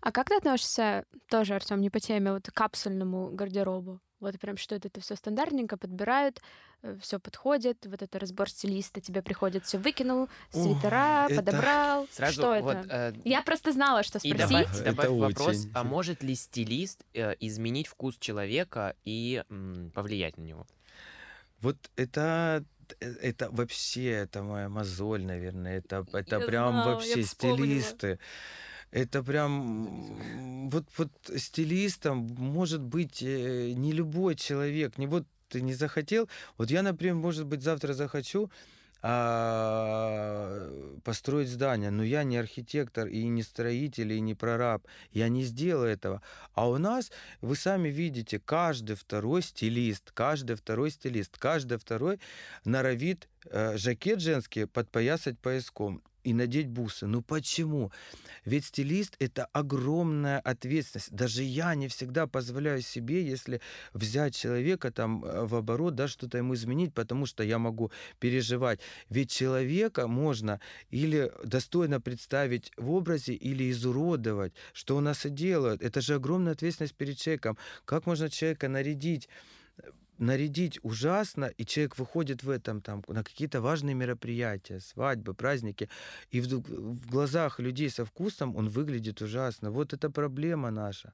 [0.00, 4.00] А как ты относишься, тоже, Артем, не по теме, вот к капсульному гардеробу?
[4.20, 6.42] Вот прям что это, это все стандартненько подбирают,
[7.00, 12.06] все подходит, вот это разбор стилиста, тебе приходит, все выкинул, свитера, это- подобрал.
[12.10, 13.12] Сразу что вот, это?
[13.16, 14.50] э, Я просто знала, что И спросить.
[14.50, 15.70] добавь, Это добавь вопрос, очень.
[15.74, 20.66] а может ли стилист э, изменить вкус человека и м, повлиять на него?
[21.60, 22.64] Вот это
[23.00, 27.80] э, это вообще, это моя мозоль, наверное, это, это Я прям знала, вообще вспомнила.
[27.80, 28.18] стилисты.
[28.90, 35.74] Это прям вот, вот стилистом может быть э, не любой человек, не вот ты не
[35.74, 36.28] захотел.
[36.58, 38.50] Вот я, например, может быть, завтра захочу
[39.02, 40.70] а,
[41.04, 45.90] построить здание, но я не архитектор и не строитель и не прораб, я не сделаю
[45.90, 46.20] этого.
[46.54, 47.10] А у нас,
[47.40, 52.20] вы сами видите, каждый второй стилист, каждый второй стилист, каждый второй
[52.64, 57.06] норовит жакет женский подпоясать пояском и надеть бусы.
[57.06, 57.92] Ну почему?
[58.44, 61.12] Ведь стилист— это огромная ответственность.
[61.12, 63.60] Даже я не всегда позволяю себе, если
[63.92, 68.80] взять человека там э, в оборот, да, что-то ему изменить, потому что я могу переживать.
[69.08, 70.60] Ведь человека можно
[70.90, 75.82] или достойно представить в образе, или изуродовать, что у нас и делают.
[75.82, 77.56] Это же огромная ответственность перед человеком.
[77.84, 79.28] Как можно человека нарядить
[80.20, 85.88] нарядить ужасно, и человек выходит в этом там на какие-то важные мероприятия, свадьбы, праздники,
[86.30, 89.70] и в, в глазах людей со вкусом он выглядит ужасно.
[89.70, 91.12] Вот это проблема наша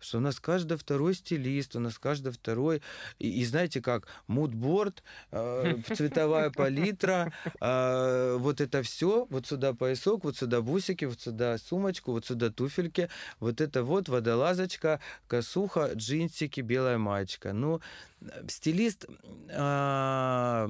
[0.00, 2.82] что у нас каждый второй стилист, у нас каждый второй,
[3.18, 10.24] и, и знаете как, мудборд, э, цветовая палитра, э, вот это все, вот сюда поясок,
[10.24, 13.08] вот сюда бусики, вот сюда сумочку, вот сюда туфельки,
[13.40, 17.52] вот это вот водолазочка, косуха, джинсики, белая маечка.
[17.52, 17.80] Ну,
[18.20, 19.06] э, стилист...
[19.48, 20.68] э,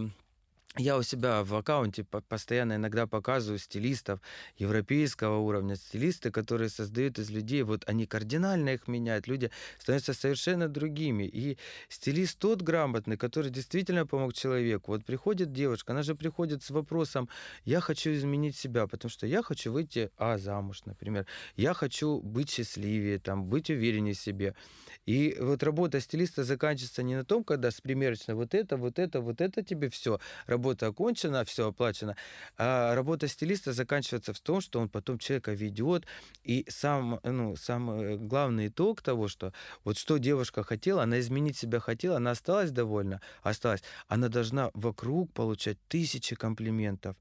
[0.76, 4.20] я у себя в аккаунте по- постоянно иногда показываю стилистов
[4.58, 10.68] европейского уровня, стилисты, которые создают из людей, вот они кардинально их меняют, люди становятся совершенно
[10.68, 11.24] другими.
[11.24, 11.58] И
[11.88, 14.92] стилист тот грамотный, который действительно помог человеку.
[14.92, 17.28] Вот приходит девушка, она же приходит с вопросом,
[17.64, 22.50] я хочу изменить себя, потому что я хочу выйти, а, замуж, например, я хочу быть
[22.50, 24.54] счастливее, там, быть увереннее в себе.
[25.06, 29.20] И вот работа стилиста заканчивается не на том, когда с примерочной вот это, вот это,
[29.20, 30.20] вот это тебе все.
[30.58, 32.16] Работа окончена, все оплачено.
[32.56, 36.04] А работа стилиста заканчивается в том, что он потом человека ведет.
[36.42, 39.52] И сам, ну, самый главный итог того, что
[39.84, 43.82] вот что девушка хотела, она изменить себя хотела, она осталась довольна, осталась.
[44.08, 47.16] Она должна вокруг получать тысячи комплиментов.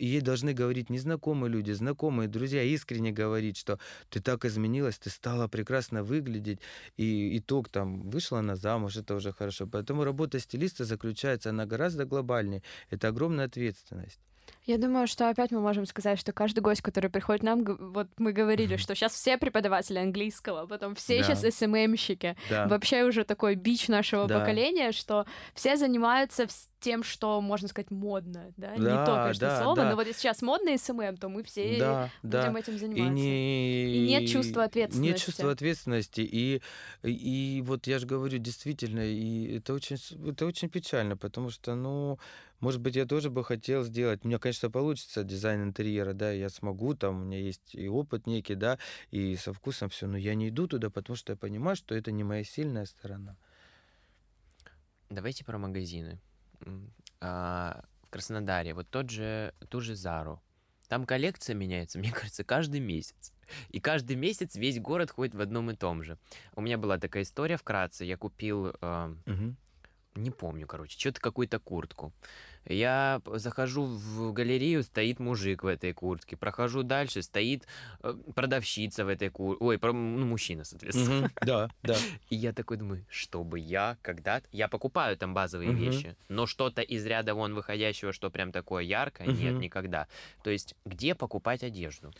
[0.00, 3.78] Ей должны говорить незнакомые люди, знакомые, друзья, искренне говорить, что
[4.08, 6.60] ты так изменилась, ты стала прекрасно выглядеть.
[6.96, 9.66] И итог там вышла на замуж, это уже хорошо.
[9.66, 12.62] Поэтому работа стилиста заключается, она гораздо глобальнее.
[12.90, 14.20] Это огромная ответственность.
[14.64, 18.32] Я думаю, что опять мы можем сказать, что каждый гость, который приходит нам, вот мы
[18.32, 21.34] говорили, что сейчас все преподаватели английского, потом все да.
[21.34, 22.36] сейчас SMM щики.
[22.48, 22.68] Да.
[22.68, 24.38] Вообще уже такой бич нашего да.
[24.38, 26.46] поколения, что все занимаются
[26.82, 28.74] тем, что, можно сказать, модно, да?
[28.76, 29.90] да не то, конечно, да, слово, да.
[29.90, 32.58] но вот если сейчас модно SMM, то мы все да, будем да.
[32.58, 33.04] этим заниматься.
[33.04, 33.96] И, не...
[33.96, 35.12] и нет чувства ответственности.
[35.12, 36.20] Нет чувства ответственности.
[36.20, 36.60] И,
[37.02, 39.96] и вот я же говорю, действительно, и это очень,
[40.28, 42.18] это очень печально, потому что, ну,
[42.58, 44.24] может быть, я тоже бы хотел сделать.
[44.24, 48.26] У меня, конечно, получится дизайн интерьера, да, я смогу, там у меня есть и опыт
[48.26, 48.78] некий, да,
[49.10, 52.10] и со вкусом все, но я не иду туда, потому что я понимаю, что это
[52.10, 53.36] не моя сильная сторона.
[55.10, 56.20] Давайте про магазины.
[57.20, 60.42] А, в Краснодаре вот тот же, ту же Зару.
[60.88, 63.32] Там коллекция меняется, мне кажется, каждый месяц.
[63.68, 66.18] И каждый месяц весь город ходит в одном и том же.
[66.54, 68.04] У меня была такая история вкратце.
[68.04, 69.56] Я купил, э, угу.
[70.14, 72.12] Не помню, короче, что-то какую-то куртку.
[72.64, 76.36] Я захожу в галерею, стоит мужик в этой куртке.
[76.36, 77.66] Прохожу дальше, стоит
[78.02, 79.64] э, продавщица в этой куртке.
[79.64, 81.30] Ой, ну, мужчина, соответственно.
[81.40, 81.96] Да, да.
[82.30, 84.46] И я такой думаю, чтобы я когда-то...
[84.52, 89.26] Я покупаю там базовые вещи, но что-то из ряда вон выходящего, что прям такое яркое,
[89.26, 90.06] нет, никогда.
[90.44, 92.12] То есть где покупать одежду?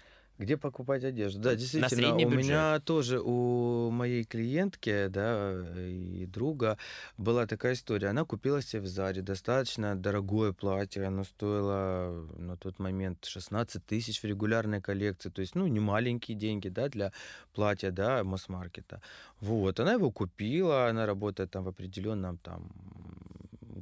[0.43, 1.41] Где покупать одежду?
[1.41, 2.39] Да, действительно, у бюджет.
[2.39, 6.79] меня тоже, у моей клиентки, да, и друга
[7.17, 8.09] была такая история.
[8.09, 11.05] Она купила себе в Заре достаточно дорогое платье.
[11.07, 15.31] Оно стоило на тот момент 16 тысяч в регулярной коллекции.
[15.31, 17.13] То есть, ну, не маленькие деньги, да, для
[17.55, 19.01] платья, да, масс-маркета.
[19.41, 22.73] Вот, она его купила, она работает там в определенном там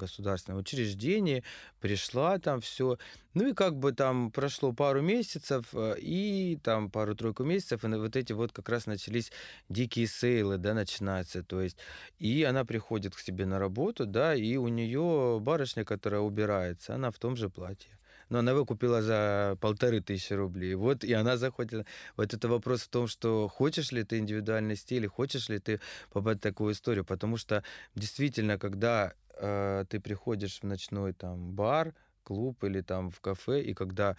[0.01, 1.45] государственном учреждении,
[1.81, 2.99] пришла там все.
[3.35, 8.17] Ну и как бы там прошло пару месяцев, э, и там пару-тройку месяцев, и вот
[8.17, 9.33] эти вот как раз начались
[9.69, 11.43] дикие сейлы, да, начинаются.
[11.43, 11.79] То есть,
[12.19, 17.11] и она приходит к себе на работу, да, и у нее барышня, которая убирается, она
[17.11, 20.75] в том же платье но она его купила за полторы тысячи рублей.
[20.75, 21.85] Вот, и она заходит...
[22.17, 25.81] Вот это вопрос в том, что хочешь ли ты индивидуальный стиль, хочешь ли ты
[26.13, 27.63] попасть в такую историю, потому что
[27.97, 33.75] действительно, когда э, ты приходишь в ночной там бар, клуб или там в кафе, и
[33.75, 34.17] когда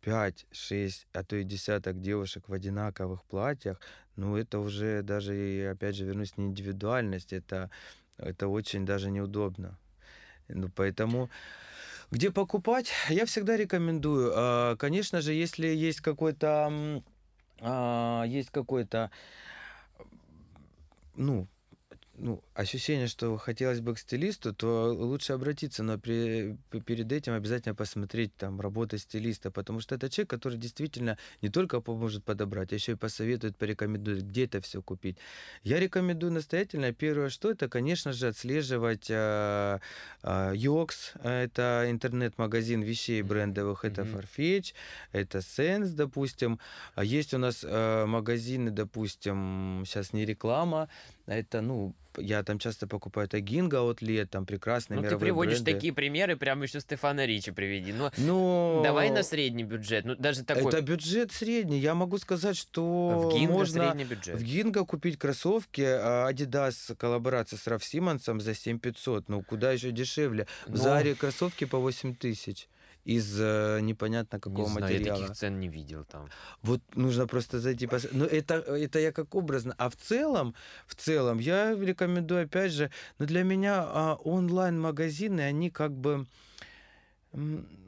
[0.00, 3.80] 5, 6, а то и десяток девушек в одинаковых платьях,
[4.16, 7.70] ну это уже даже, опять же вернусь, не индивидуальность, это,
[8.18, 9.78] это очень даже неудобно.
[10.48, 11.28] Ну, поэтому
[12.10, 14.32] где покупать, я всегда рекомендую.
[14.34, 17.02] А, конечно же, если есть какой-то
[17.60, 19.10] а, есть какой-то
[21.16, 21.48] ну,
[22.18, 26.56] ну, ощущение, что хотелось бы к стилисту, то лучше обратиться, но при,
[26.86, 31.80] перед этим обязательно посмотреть там работы стилиста, потому что это человек, который действительно не только
[31.80, 35.18] поможет подобрать, а еще и посоветует, порекомендует, где это все купить.
[35.62, 39.78] Я рекомендую настоятельно, первое, что это, конечно же, отслеживать э,
[40.22, 40.54] э,
[41.22, 43.88] это интернет-магазин вещей брендовых, mm-hmm.
[43.88, 44.74] это Farfetch,
[45.12, 46.58] это Sense, допустим.
[46.96, 50.88] Есть у нас э, магазины, допустим, сейчас не реклама,
[51.26, 55.72] это, ну, я там часто покупаю это Гинга Outlet, там прекрасные ну, ты приводишь бренды.
[55.72, 57.92] такие примеры, прямо еще Стефана Ричи приведи.
[57.92, 58.80] Но, Но...
[58.82, 60.68] давай на средний бюджет, ну даже такой.
[60.68, 61.78] Это бюджет средний.
[61.78, 64.36] Я могу сказать, что в Гинга можно средний бюджет.
[64.36, 69.28] в Гинга купить кроссовки а, Adidas коллаборация с Раф Симмонсом за 7500.
[69.28, 70.46] Ну куда еще дешевле?
[70.66, 70.76] В Но...
[70.76, 72.68] Заре кроссовки по 8000
[73.06, 75.18] из э, непонятно какого не знаю, материала.
[75.18, 76.28] Я таких цен не видел там.
[76.62, 78.20] Вот нужно просто зайти посмотреть.
[78.20, 79.74] Но это, это я как образно.
[79.78, 80.54] А в целом,
[80.86, 86.26] в целом, я рекомендую, опять же, но для меня а, онлайн-магазины, они как бы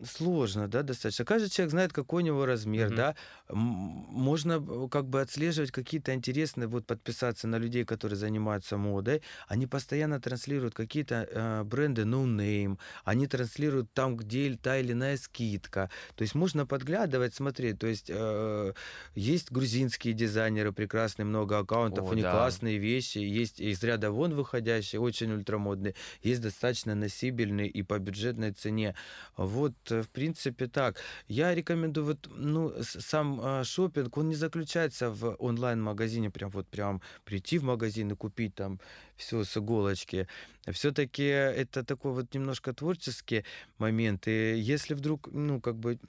[0.05, 1.24] сложно, да, достаточно.
[1.24, 2.96] Каждый человек знает, какой у него размер, mm-hmm.
[2.96, 3.16] да.
[3.49, 9.22] Можно э, как бы отслеживать какие-то интересные, вот подписаться на людей, которые занимаются модой.
[9.46, 15.16] Они постоянно транслируют какие-то э, бренды no name, они транслируют там, где та или иная
[15.16, 15.90] скидка.
[16.14, 17.78] То есть можно подглядывать, смотреть.
[17.78, 18.72] То есть э,
[19.14, 22.32] есть грузинские дизайнеры, прекрасные, много аккаунтов, О, у них да.
[22.32, 28.53] классные вещи, есть из ряда вон выходящие, очень ультрамодные, есть достаточно носибельные и по бюджетной
[28.53, 28.94] цене
[29.39, 30.97] Вот, э, в принципе, так.
[31.28, 37.01] Я рекомендую вот, ну, сам а, шопинг, он не заключается в онлайн-магазине, прям вот прям
[37.24, 38.80] прийти в магазин и купить там
[39.16, 40.26] все с иголочки.
[40.72, 43.45] Все-таки это такой вот немножко творческий
[43.78, 44.26] момент.
[44.26, 46.01] И если вдруг, ну, как бы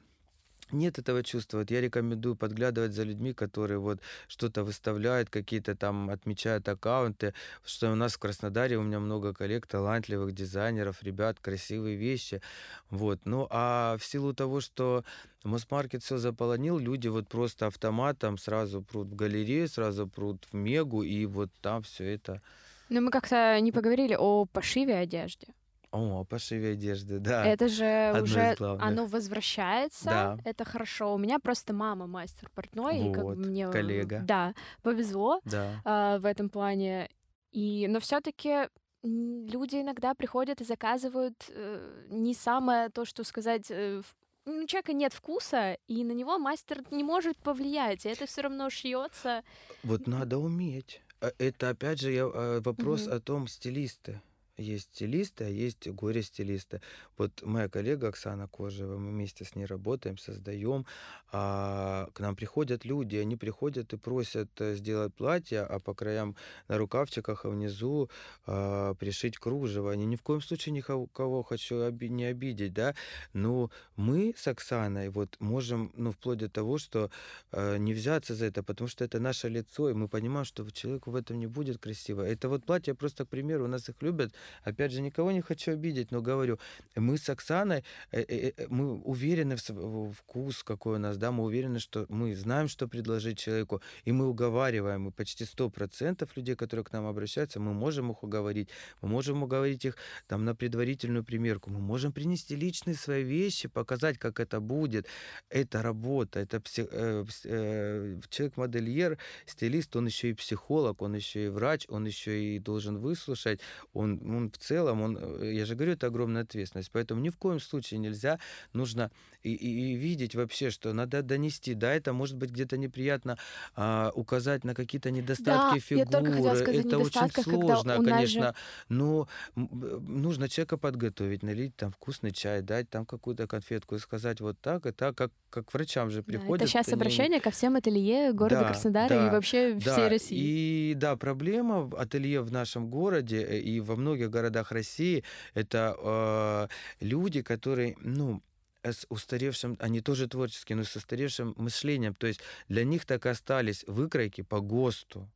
[0.72, 1.60] нет этого чувства.
[1.60, 7.34] Вот я рекомендую подглядывать за людьми, которые вот что-то выставляют, какие-то там отмечают аккаунты,
[7.66, 12.42] что у нас в Краснодаре у меня много коллег, талантливых дизайнеров, ребят, красивые вещи.
[12.90, 13.22] Вот.
[13.26, 15.04] Ну, а в силу того, что
[15.44, 21.04] Мосмаркет все заполонил, люди вот просто автоматом сразу прут в галерею, сразу прут в Мегу,
[21.04, 22.42] и вот там все это...
[22.90, 25.48] Но мы как-то не поговорили о пошиве одежды.
[25.92, 27.46] О, пошиве одежды, да.
[27.46, 30.38] Это же Одно уже оно возвращается, Да.
[30.46, 31.16] это хорошо.
[31.16, 34.22] У меня просто мама мастер портной, и как бы Вот, мне, э, коллега.
[34.24, 35.82] да, повезло Да.
[35.86, 37.10] а, в этом плане.
[37.52, 38.68] И, но все-таки
[39.02, 43.68] люди иногда приходят и заказывают э, не самое то, что сказать.
[43.72, 44.02] э,
[44.46, 48.42] ну, У человека нет вкуса, и на него мастер не может повлиять, и это все
[48.42, 49.44] равно шьется.
[49.84, 51.02] Вот надо уметь.
[51.22, 53.16] А Это опять же я, э, вопрос Мгм.
[53.16, 54.22] о том стилисты.
[54.60, 56.82] Есть стилисты, а есть горе-стилисты.
[57.18, 60.86] Вот моя коллега Оксана Кожева, мы вместе с ней работаем, создаем.
[61.32, 66.36] А к нам приходят люди, они приходят и просят э, сделать платье, а по краям
[66.68, 68.10] на рукавчиках, а внизу
[68.46, 69.92] а, пришить кружево.
[69.92, 72.96] Они ни в коем случае никого хочу оби- не обидеть, да.
[73.34, 77.12] Но мы с Оксаной вот можем, ну, вплоть до того, что
[77.52, 81.12] э, не взяться за это, потому что это наше лицо, и мы понимаем, что человеку
[81.12, 82.24] в этом не будет красиво.
[82.24, 84.34] Это вот платье просто, к примеру, у нас их любят.
[84.64, 86.60] Опять же, никого не хочу обидеть, но говорю,
[86.96, 91.44] мы с Оксаной, э, э, э, мы уверены в, вкус, какой у нас, да, мы
[91.44, 96.84] уверены, что мы знаем, что предложить человеку, и мы уговариваем, и почти 100% людей, которые
[96.84, 98.70] к нам обращаются, мы можем их уговорить,
[99.02, 99.98] мы можем уговорить их
[100.28, 105.08] там на предварительную примерку, мы можем принести личные свои вещи, показать, как это будет.
[105.50, 106.90] Это работа, это пси-
[107.26, 112.60] пс- э, человек-модельер, стилист, он еще и психолог, он еще и врач, он еще и
[112.60, 113.60] должен выслушать,
[113.94, 117.38] он, он в целом, он, э, я же говорю, это огромная ответственность, поэтому ни в
[117.38, 118.40] коем случае нельзя,
[118.74, 119.12] нужно
[119.44, 123.38] и, и- и видеть вообще, что надо донести, да, это может быть где-то неприятно
[123.76, 127.98] а, указать на какие-то недостатки я только хотела фигуры, сказать о это очень сложно, нас
[127.98, 128.56] же- конечно,
[128.90, 129.60] но э,
[130.02, 134.86] нужно человека подготовить, налить там вкусный чай, дать там какую-то конфетку и сказать вот так
[134.86, 136.62] и так, как, как врачам же Да, приходят.
[136.64, 140.08] это сейчас они- обращение ко всем ателье города Да, Краснодара и да, вообще да, всей
[140.10, 140.38] России.
[140.38, 145.24] И да, проблема ателье в нашем городе э, и во многих городах России
[145.54, 148.42] это э, люди, которые, ну,
[148.84, 152.14] с устаревшим, они тоже творческие, но с устаревшим мышлением.
[152.14, 155.30] То есть для них так и остались выкройки по ГОСТу.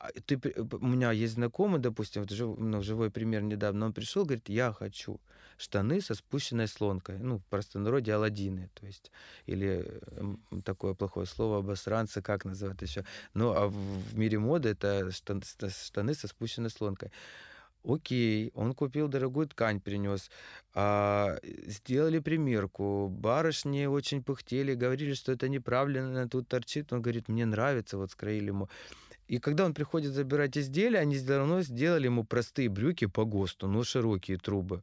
[0.00, 4.24] А Ты, у меня есть знакомый, допустим, вот жив- ну, живой пример недавно, он пришел,
[4.24, 5.20] говорит, я хочу
[5.56, 9.10] штаны со спущенной слонкой, ну, в простонародье Аладдины, то есть,
[9.46, 10.00] или
[10.64, 13.04] такое плохое слово, обосранцы, как называют еще,
[13.34, 17.10] ну, а в в мире моды это штан- ст- штаны со спущенной слонкой.
[17.84, 20.30] Окей, он купил дорогую ткань, принес.
[20.74, 23.08] А, сделали примерку.
[23.08, 26.92] Барышни очень пыхтели, говорили, что это неправильно, тут торчит.
[26.92, 28.68] Он говорит, мне нравится, вот скроили ему.
[29.28, 33.68] И когда он приходит забирать изделия, они все равно сделали ему простые брюки по ГОСТу,
[33.68, 34.82] но широкие трубы.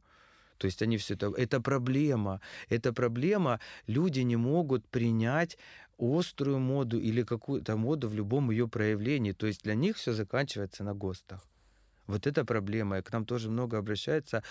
[0.58, 1.32] То есть они все это...
[1.36, 2.40] Это проблема.
[2.70, 3.60] Это проблема.
[3.86, 5.58] Люди не могут принять
[5.98, 9.32] острую моду или какую-то моду в любом ее проявлении.
[9.32, 11.40] То есть для них все заканчивается на ГОСТах.
[12.06, 12.98] Вот это проблема.
[12.98, 14.42] И к нам тоже много обращается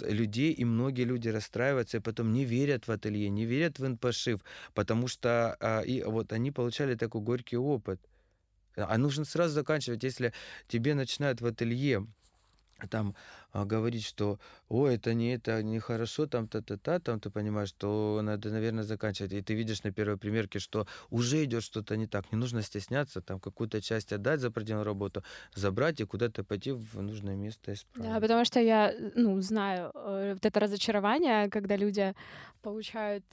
[0.00, 4.40] людей, и многие люди расстраиваются, и потом не верят в ателье, не верят в инпошив,
[4.74, 8.00] потому что а, и вот они получали такой горький опыт.
[8.76, 10.32] А нужно сразу заканчивать, если
[10.66, 12.06] тебе начинают в ателье
[12.90, 13.14] там
[13.52, 18.50] а, говорить, что ой, это не это нехорошо, там та-та-та, там ты понимаешь, что надо,
[18.50, 19.32] наверное, заканчивать.
[19.32, 22.32] И ты видишь на первой примерке, что уже идет что-то не так.
[22.32, 25.22] Не нужно стесняться, там какую-то часть отдать за проделанную работу,
[25.54, 28.20] забрать и куда-то пойти в нужное место и Да, исправить.
[28.20, 32.14] потому что я, ну, знаю э, вот это разочарование, когда люди
[32.62, 33.24] получают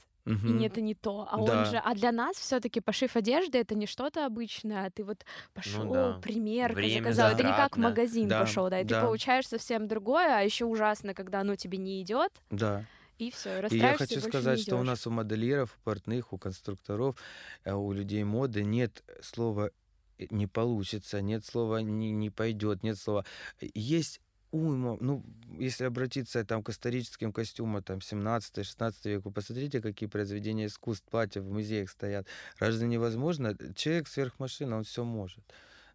[0.44, 0.54] и Мгм.
[0.54, 1.64] не это не то, а он Да.
[1.64, 5.88] же, а для нас все-таки пошив одежды это не что-то обычное, ты вот пошел, Ну
[5.88, 6.20] да.
[6.20, 7.80] примерка Время заказал, это не как в затратно.
[7.80, 8.96] магазин Да, пошел, да, и ты да.
[8.96, 12.86] получаешь совсем другое, а еще ужасно, когда оно тебе не идет, Да.
[13.18, 17.16] и все, И я хочу сказать, что у нас у модельеров, у портных, у конструкторов,
[17.64, 19.70] э, у людей моды нет слова
[20.18, 23.24] э, не получится, нет слова не, не пойдет, нет слова.
[23.60, 24.20] Э, Есть
[24.52, 25.24] уйма, ну,
[25.58, 31.50] если обратиться там к историческим костюмам, там, 17-16 веку, посмотрите, какие произведения искусств, платья в
[31.50, 32.26] музеях стоят.
[32.58, 33.56] Разве невозможно?
[33.74, 35.42] Человек сверхмашина, он все может.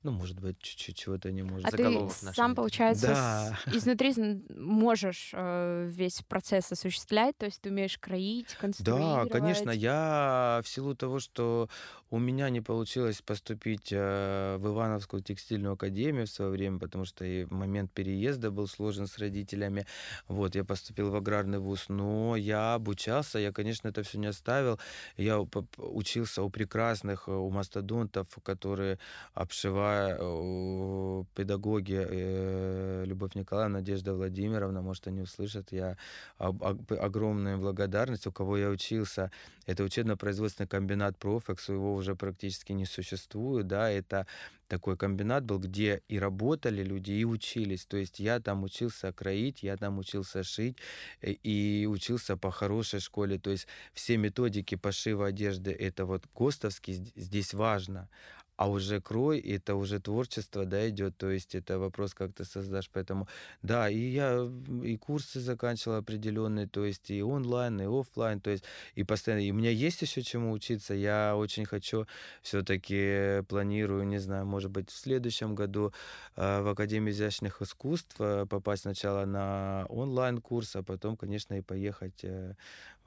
[0.08, 1.68] Ну, может быть, чуть-чуть чего-то не может.
[1.68, 3.58] А ты сам, получается, Да.
[3.66, 9.32] с- изнутри зн- можешь э, весь процесс осуществлять, то есть ты умеешь кроить, Да, конструировать.
[9.32, 11.68] конечно, я в силу того, что
[12.10, 17.26] у меня не получилось поступить э, в Ивановскую текстильную академию в свое время, потому что
[17.26, 19.86] и момент переезда был сложен с родителями.
[20.30, 24.80] Вот, я поступил в аграрный вуз, но я обучался, я, конечно, это все не оставил.
[25.18, 25.42] Я
[25.78, 29.00] учился у прекрасных, э, у мастодонтов, которые
[29.34, 35.98] обшивая э, педагоги э, Любовь Николаевна, Надежда Владимировна, может, они услышат, я
[36.38, 39.32] огромная благодарность, у кого я учился.
[39.66, 44.26] Это учебно-производственный комбинат «Профекс», его уже практически не существует, да, это
[44.68, 47.86] такой комбинат был, где и работали люди, и учились.
[47.86, 50.78] То есть я там учился кроить, я там учился шить,
[51.22, 53.40] э, и учился по хорошей школе.
[53.40, 58.10] То есть все методики пошива одежды, это вот ГОСТовский зд- здесь важно.
[58.58, 62.90] А уже крой, это уже творчество, да, идет, то есть это вопрос, как ты создашь.
[62.92, 63.28] Поэтому,
[63.62, 64.50] да, и я
[64.84, 68.64] и курсы заканчивал определенные, то есть и онлайн, и оффлайн, то есть
[68.96, 69.42] и постоянно.
[69.42, 70.96] И у меня есть еще чему учиться.
[70.96, 72.08] Я очень хочу,
[72.42, 75.94] все-таки планирую, не знаю, может быть, в следующем году
[76.36, 82.24] э, в Академию изящных искусств э, попасть сначала на онлайн-курс, а потом, конечно, и поехать
[82.24, 82.56] э,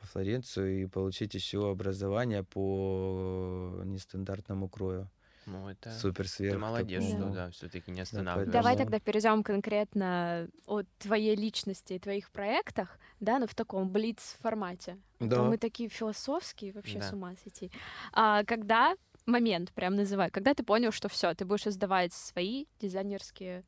[0.01, 5.11] во Флоренцию и получить еще образование по нестандартному крою.
[5.51, 6.55] Ну, это Супер сверх.
[6.55, 7.35] ты молодец, что такому.
[7.35, 8.53] да, все-таки не останавливаешься.
[8.53, 14.99] Давай тогда перейдем конкретно о твоей личности и твоих проектах, да, но в таком блиц-формате.
[15.19, 15.43] А то Да.
[15.45, 17.09] мы такие философские, вообще Да.
[17.09, 17.71] с ума сойти.
[18.13, 18.95] А когда
[19.27, 23.65] момент, прям называй, когда ты понял, что все, ты будешь создавать свои дизайнерские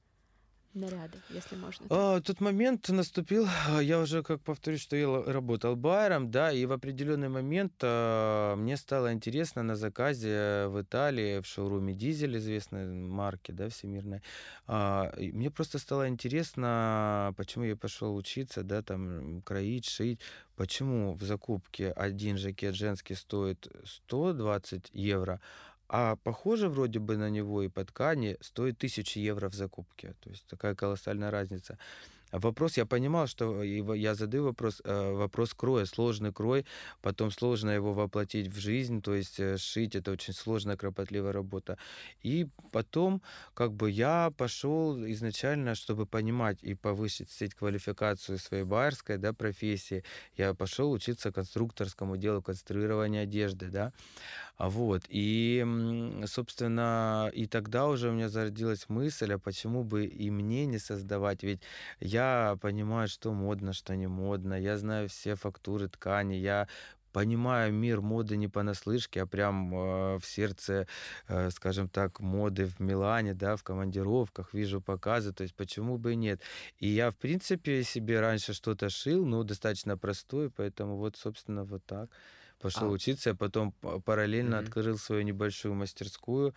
[0.74, 1.86] наряды, если можно.
[1.90, 6.66] А, тот момент наступил, а, я уже, как повторюсь, что я работал байером, да, и
[6.66, 12.86] в определенный момент а, мне стало интересно на заказе в Италии, в шоуруме Дизель, известной
[12.86, 14.22] марки, да, всемирной,
[14.66, 20.20] а, мне просто стало интересно, почему я пошел учиться, да, там, кроить, шить,
[20.56, 25.40] почему в закупке один жакет женский стоит 120 евро,
[25.94, 30.14] а похоже вроде бы на него и по ткани стоит 1000 евро в закупке.
[30.20, 31.78] То есть такая колоссальная разница.
[32.32, 36.64] А Вопрос, я понимал, что я задаю вопрос, э, вопрос кроя, сложный крой,
[37.02, 41.76] потом сложно его воплотить в жизнь, то есть э, шить это очень сложная, кропотливая работа.
[42.22, 43.22] И потом,
[43.54, 50.02] как бы я пошел изначально, чтобы понимать и повысить квалификацию своей байерской да, профессии,
[50.36, 53.92] я пошел учиться конструкторскому делу, конструирования одежды, да.
[54.56, 55.02] А Вот.
[55.08, 55.64] И,
[56.26, 61.42] собственно, и тогда уже у меня зародилась мысль, а почему бы и мне не создавать?
[61.42, 61.60] Ведь
[62.00, 62.21] я
[62.60, 64.54] понимаю, что модно, что не модно.
[64.54, 66.34] Я знаю все фактуры ткани.
[66.34, 66.68] Я
[67.12, 70.86] понимаю мир моды не понаслышке, а прям э, в сердце,
[71.28, 76.12] э, скажем так, моды в Милане, да, в командировках, вижу показы, то есть почему бы
[76.12, 76.40] и нет.
[76.78, 81.84] И я, в принципе, себе раньше что-то шил, ну, достаточно простое, поэтому вот, собственно, вот
[81.84, 82.10] так
[82.62, 82.92] пошел А.
[82.92, 83.72] учиться, а потом
[84.04, 84.58] параллельно Мгм.
[84.58, 86.54] открыл свою небольшую мастерскую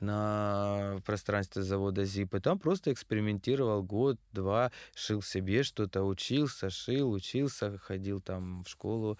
[0.00, 7.78] на пространстве завода ЗИП, и там просто экспериментировал год-два, шил себе что-то, учился, шил, учился,
[7.78, 9.18] ходил там в школу,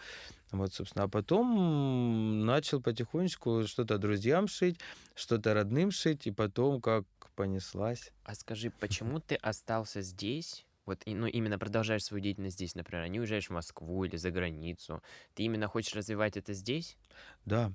[0.53, 4.81] вот, собственно, а потом начал потихонечку что-то друзьям шить,
[5.15, 7.05] что-то родным шить, и потом как
[7.37, 8.13] понеслась.
[8.25, 10.66] А скажи, почему ты остался здесь?
[10.87, 14.31] Вот, ну, именно продолжаешь свою деятельность здесь, например, а не уезжаешь в Москву или за
[14.31, 15.03] границу.
[15.35, 16.97] Ты именно хочешь развивать это здесь?
[17.45, 17.73] Да,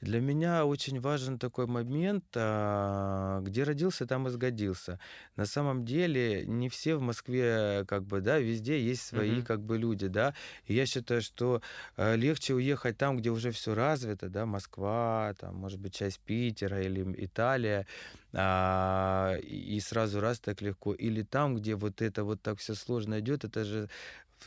[0.00, 5.00] для меня очень важен такой момент, а, где родился, там и сгодился.
[5.36, 9.44] На самом деле не все в Москве, как бы, да, везде есть свои, Мгм.
[9.44, 10.34] как бы, люди, да.
[10.66, 11.62] И я считаю, что
[11.96, 16.80] э, легче уехать там, где уже все развито, да, Москва, там, может быть, часть Питера
[16.80, 17.86] или Италия,
[18.32, 20.94] а, и сразу раз так легко.
[20.94, 23.88] Или там, где вот это вот так все сложно идет, это же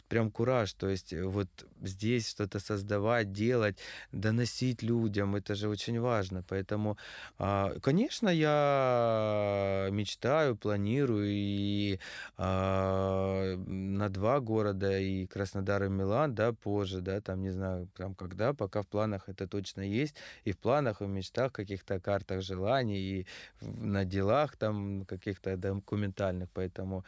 [0.08, 1.48] прям кураж, то есть э, вот
[1.82, 3.78] здесь что-то создавать, делать,
[4.12, 6.44] доносить людям, это же очень важно.
[6.48, 6.98] Поэтому,
[7.38, 12.00] а, конечно, я мечтаю, планирую и
[12.38, 18.16] а, на два города, и Краснодар, и Милан, да, позже, да, там, не знаю, там
[18.16, 20.16] когда, пока в планах это точно есть,
[20.46, 23.28] и в планах, и в мечтах, каких-то картах желаний, и
[23.62, 27.06] на делах там каких-то документальных, поэтому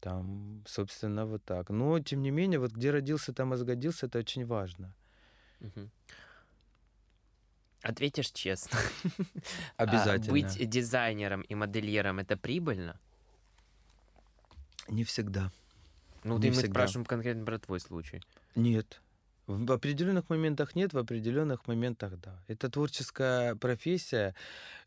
[0.00, 1.70] там, собственно, вот так.
[1.70, 4.94] Но, тем не менее, вот где родился, там и сгодился, это очень важно.
[7.82, 8.78] Ответишь честно.
[9.76, 10.32] А Обязательно.
[10.32, 12.98] Быть дизайнером и модельером это прибыльно?
[14.88, 15.52] Не всегда.
[16.24, 18.20] Ну, Не ты мы спрашиваем конкретно про твой случай.
[18.56, 19.00] Нет.
[19.46, 22.38] В определенных моментах нет, в определенных моментах да.
[22.48, 24.34] Это творческая профессия,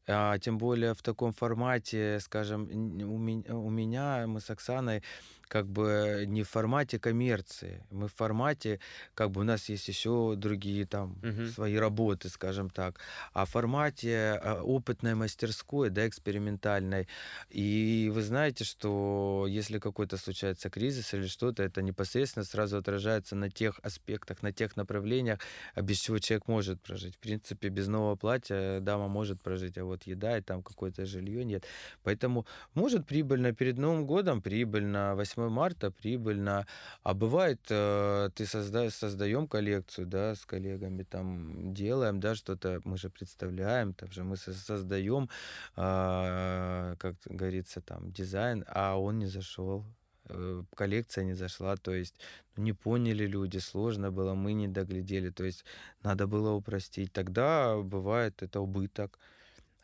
[0.07, 5.03] а, тем более в таком формате, скажем, у меня, у меня мы с Оксаной
[5.47, 8.79] как бы не в формате коммерции, мы в формате,
[9.13, 11.55] как бы у нас есть еще другие там Мгм.
[11.55, 12.99] свои работы, скажем так,
[13.33, 17.07] а в формате а, опытной мастерской, да, экспериментальной.
[17.49, 23.49] И вы знаете, что если какой-то случается кризис или что-то, это непосредственно сразу отражается на
[23.49, 25.39] тех аспектах, на тех направлениях,
[25.75, 27.15] без чего человек может прожить.
[27.15, 31.43] В принципе, без нового платья дама может прожить, а вот еда и там какое-то жилье
[31.43, 31.65] нет.
[32.03, 36.65] Поэтому может прибыльно перед Новым годом, прибыльно 8 марта, прибыльно.
[37.03, 42.97] А бывает, э, ты созда- создаем коллекцию, да, с коллегами там делаем, да, что-то мы
[42.97, 45.29] же представляем, там же мы со- создаем,
[45.75, 49.85] а, как говорится, там дизайн, а он не зашел
[50.29, 52.15] э, коллекция не зашла, то есть
[52.57, 55.65] не поняли люди, сложно было, мы не доглядели, то есть
[56.03, 57.11] надо было упростить.
[57.11, 59.19] Тогда бывает это убыток.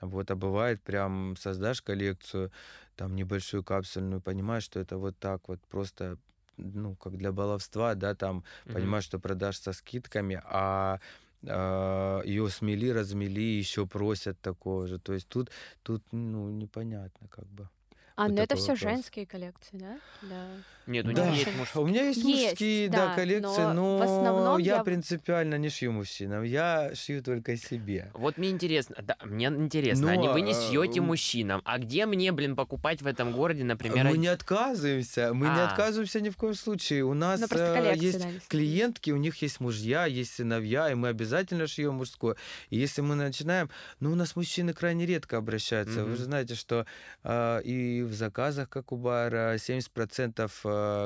[0.02, 2.52] Вот, а бывает прям создашь коллекцию,
[2.96, 6.18] там небольшую капсульную, понимаешь, что это вот так вот просто,
[6.58, 8.74] ну, как для баловства, да, там Мгм.
[8.74, 11.00] понимаешь, что продашь со скидками, а
[11.44, 15.00] ее смели, размели, еще просят такого же.
[15.00, 15.52] То есть тут,
[15.84, 17.70] тут, ну, непонятно как бы.
[18.16, 18.76] А, Вот ну это все вопрос.
[18.76, 20.02] женские коллекции, да?
[20.22, 20.64] Да.
[20.88, 21.84] Нет, у Да, них есть мужские.
[21.84, 25.56] у меня есть, Есть, мужские, да, да, коллекции, но но в основном я я- принципиально
[25.58, 28.10] не шью мужчинам, я шью только себе.
[28.14, 31.78] Вот мне интересно, да, мне интересно, а не Но, вы не шьете м- мужчинам, а
[31.78, 35.66] где мне, блин, покупать в этом городе, например, мы не отказываемся, мы не А.
[35.70, 37.04] отказываемся ни в коем случае.
[37.04, 41.10] У нас Ну, э, есть да, клиентки, у них есть мужья, есть сыновья, и мы
[41.10, 42.36] обязательно шьем мужское.
[42.70, 43.70] И если мы начинаем,
[44.00, 46.04] ну, у нас мужчины крайне редко обращаются.
[46.04, 46.18] Вы Мгм.
[46.18, 46.86] же знаете, что
[47.24, 50.50] а, и в заказах, как у бара, 70%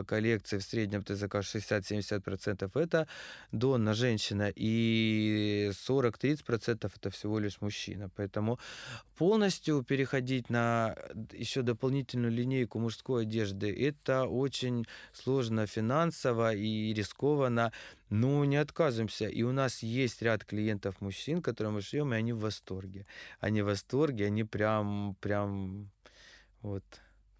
[0.08, 3.08] коллекции в среднем ты закажешь 60-70% это
[3.52, 8.10] донна женщина, и 40-30% это всего лишь мужчина.
[8.16, 8.60] Поэтому
[9.18, 10.96] полностью переходить на
[11.32, 17.72] еще дополнительную линейку мужской одежды это очень сложно финансово и рискованно,
[18.10, 19.28] но не отказываемся.
[19.28, 23.06] И у нас есть ряд клиентов мужчин, которым мы шьем, и они в восторге.
[23.40, 25.90] Они в восторге, они прям, прям
[26.62, 26.84] вот.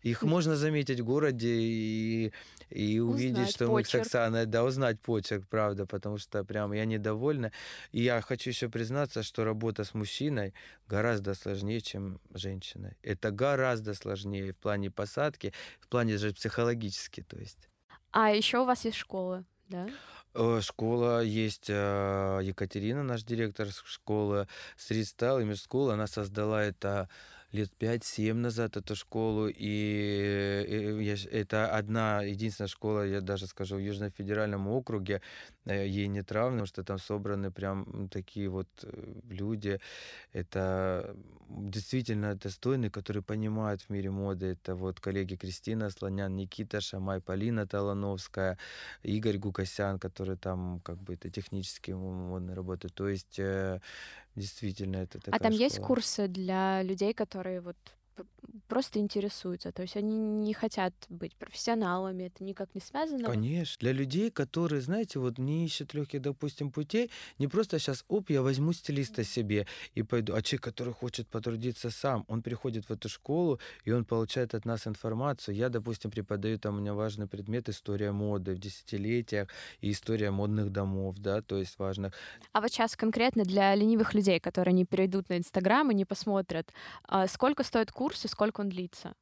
[0.04, 2.34] Их можно заметить в городе и,
[2.70, 4.06] и увидеть, Узнать что мы почерк.
[4.06, 7.52] Оксаной, да, узнать почерк, правда, потому что прям я недовольна.
[7.92, 10.54] И я хочу еще признаться, что работа с мужчиной
[10.88, 12.98] гораздо сложнее, чем с женщиной.
[13.04, 17.70] Это гораздо сложнее в плане посадки, в плане же психологически, то есть.
[18.12, 19.88] А еще у вас есть школа, да?
[20.34, 24.48] Э, Школа есть э, Екатерина, наш директор школы
[24.78, 25.92] Style Image School.
[25.92, 27.10] Она создала это
[27.52, 29.48] лет 5-7 назад, эту школу.
[29.50, 35.22] И э, щ- это одна, единственная школа, я даже скажу, в Южном федеральном округе.
[35.66, 39.80] Э, Ей нет равных, потому что там собраны прям такие вот э, люди.
[40.34, 41.16] Это
[41.50, 44.46] действительно достойные, которые понимают в мире моды.
[44.48, 48.58] Это вот коллеги Кристина Слонян, Никита Шамай, Полина Толановская,
[49.04, 52.94] Игорь Гукасян, который там как бы это технически модно работает.
[52.96, 53.82] То есть э,
[54.36, 55.88] действительно это такая А там есть школа.
[55.88, 57.78] курсы для людей, которые вот
[58.68, 63.30] просто интересуются, то есть они не хотят быть профессионалами, это никак не связано.
[63.30, 63.78] Конечно.
[63.80, 68.42] Для людей, которые, знаете, вот не ищут легких, допустим, путей, не просто сейчас, оп, я
[68.42, 70.34] возьму стилиста себе и пойду.
[70.34, 74.66] А человек, который хочет потрудиться сам, он приходит в эту школу, и он получает от
[74.66, 75.56] нас информацию.
[75.56, 79.50] Я, допустим, преподаю, там у меня важный предмет история моды в десятилетиях
[79.82, 82.14] и история модных домов, да, то есть важных.
[82.54, 86.72] А вот сейчас конкретно для ленивых людей, которые не перейдут на Инстаграм и не посмотрят,
[87.04, 89.16] а, сколько стоит курс и сколько он длится?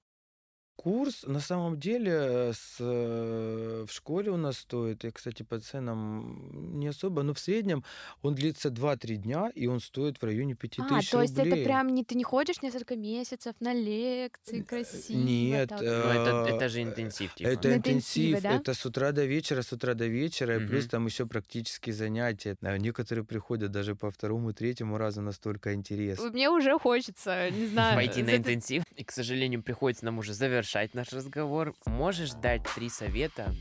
[0.80, 5.60] Курс на самом деле э, с, э, в школе у нас стоит, и, кстати, по
[5.60, 7.84] ценам не особо, но в среднем
[8.22, 11.66] он длится 2-3 дня, и он стоит в районе 5000 А, то есть это рублей.
[11.66, 15.18] прям не ты не ходишь несколько месяцев на лекции красиво.
[15.18, 15.82] Нет, так.
[15.82, 17.50] Ну, это, э, это же интенсив, типа.
[17.50, 18.54] Это интенсив, да?
[18.54, 22.56] это с утра до вечера, с утра до вечера, и плюс там еще практические занятия.
[22.62, 26.30] А Некоторые приходят даже по второму, третьему разу, настолько интересно.
[26.30, 27.96] Мне уже хочется, не знаю.
[27.98, 28.84] Пойти на интенсив.
[28.96, 30.34] И, к сожалению, приходится нам уже
[30.70, 31.74] завершать наш разговор.
[31.86, 33.54] Можешь дать три совета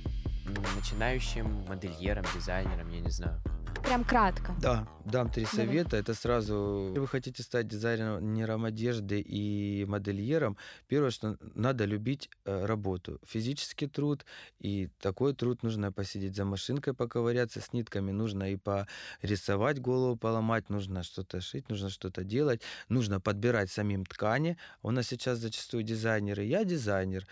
[0.77, 3.41] начинающим модельерам, дизайнерам, я не знаю.
[3.83, 4.55] Прям кратко.
[4.61, 5.67] Да, дам три Давай.
[5.67, 5.97] совета.
[5.97, 10.57] Это сразу, если вы хотите стать дизайнером одежды и модельером,
[10.89, 14.25] первое, что надо любить э, работу, физический труд,
[14.59, 20.71] и такой труд нужно посидеть за машинкой, поковыряться с нитками, нужно и порисовать голову, поломать,
[20.71, 24.59] нужно что-то шить, нужно что-то делать, нужно подбирать самим ткани.
[24.83, 27.27] У нас сейчас зачастую дизайнеры, я дизайнер,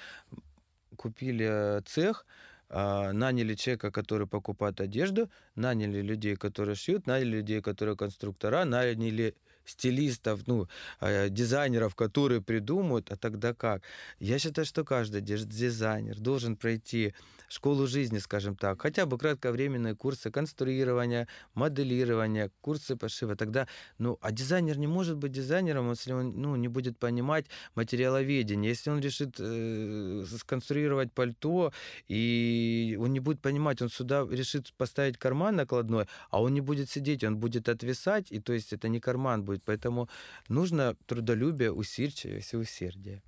[0.96, 2.24] купили э, цех,
[2.68, 9.34] наняли человека, который покупает одежду, наняли людей, которые шьют, наняли людей, которые конструктора, наняли
[9.66, 10.68] стилистов, ну,
[11.00, 13.82] э, дизайнеров, которые придумают, а тогда как?
[14.20, 17.14] Я считаю, что каждый дизайнер должен пройти
[17.48, 23.36] школу жизни, скажем так, хотя бы кратковременные курсы конструирования, моделирования, курсы пошива.
[23.36, 23.66] Тогда,
[23.98, 28.70] ну, а дизайнер не может быть дизайнером, если он, ну, не будет понимать материаловедение.
[28.70, 31.72] Если он решит э, сконструировать пальто,
[32.08, 36.90] и он не будет понимать, он сюда решит поставить карман накладной, а он не будет
[36.90, 39.62] сидеть, он будет отвисать, и то есть это не карман будет.
[39.64, 40.08] Поэтому
[40.48, 43.22] нужно трудолюбие, и усердие.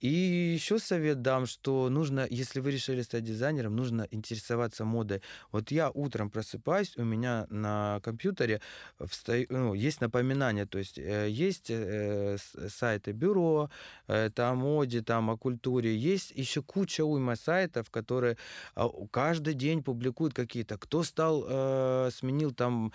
[0.00, 5.20] И еще совет дам, что нужно, если вы решили стать дизайнером, нужно интересоваться модой.
[5.52, 8.62] Вот я утром просыпаюсь, у меня на компьютере
[8.98, 12.38] встаю, ну, есть напоминания, то есть э, есть э,
[12.68, 13.70] сайты бюро,
[14.06, 18.38] о моде, там о культуре, есть еще куча уйма сайтов, которые
[18.76, 22.92] э, каждый день публикуют какие-то, кто стал, э, сменил там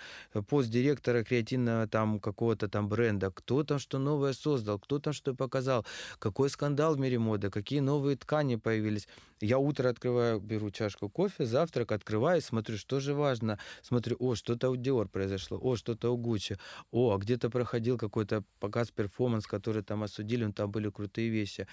[0.48, 5.34] пост директора креативного там какого-то там бренда, кто там что новое создал, кто там что
[5.34, 5.86] показал,
[6.18, 9.08] какой скандал в мире моды, какие новые ткани появились.
[9.40, 13.58] Я утро открываю, беру чашку кофе, завтрак, открываю, смотрю, что же важно.
[13.82, 16.58] Смотрю, о, что-то у Dior произошло, о, что-то у Gucci,
[16.90, 21.66] о, а где-то проходил какой-то показ перформанс, который там осудили, ну, там были крутые вещи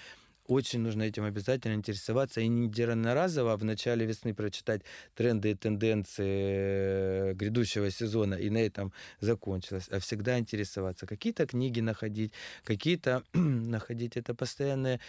[0.46, 4.82] очень нужно этим обязательно интересоваться и не единоразово в начале весны прочитать
[5.14, 11.06] тренды и тенденции грядущего сезона и на этом закончилось, а всегда интересоваться.
[11.06, 12.32] Какие-то книги находить,
[12.64, 15.00] какие-то находить это постоянное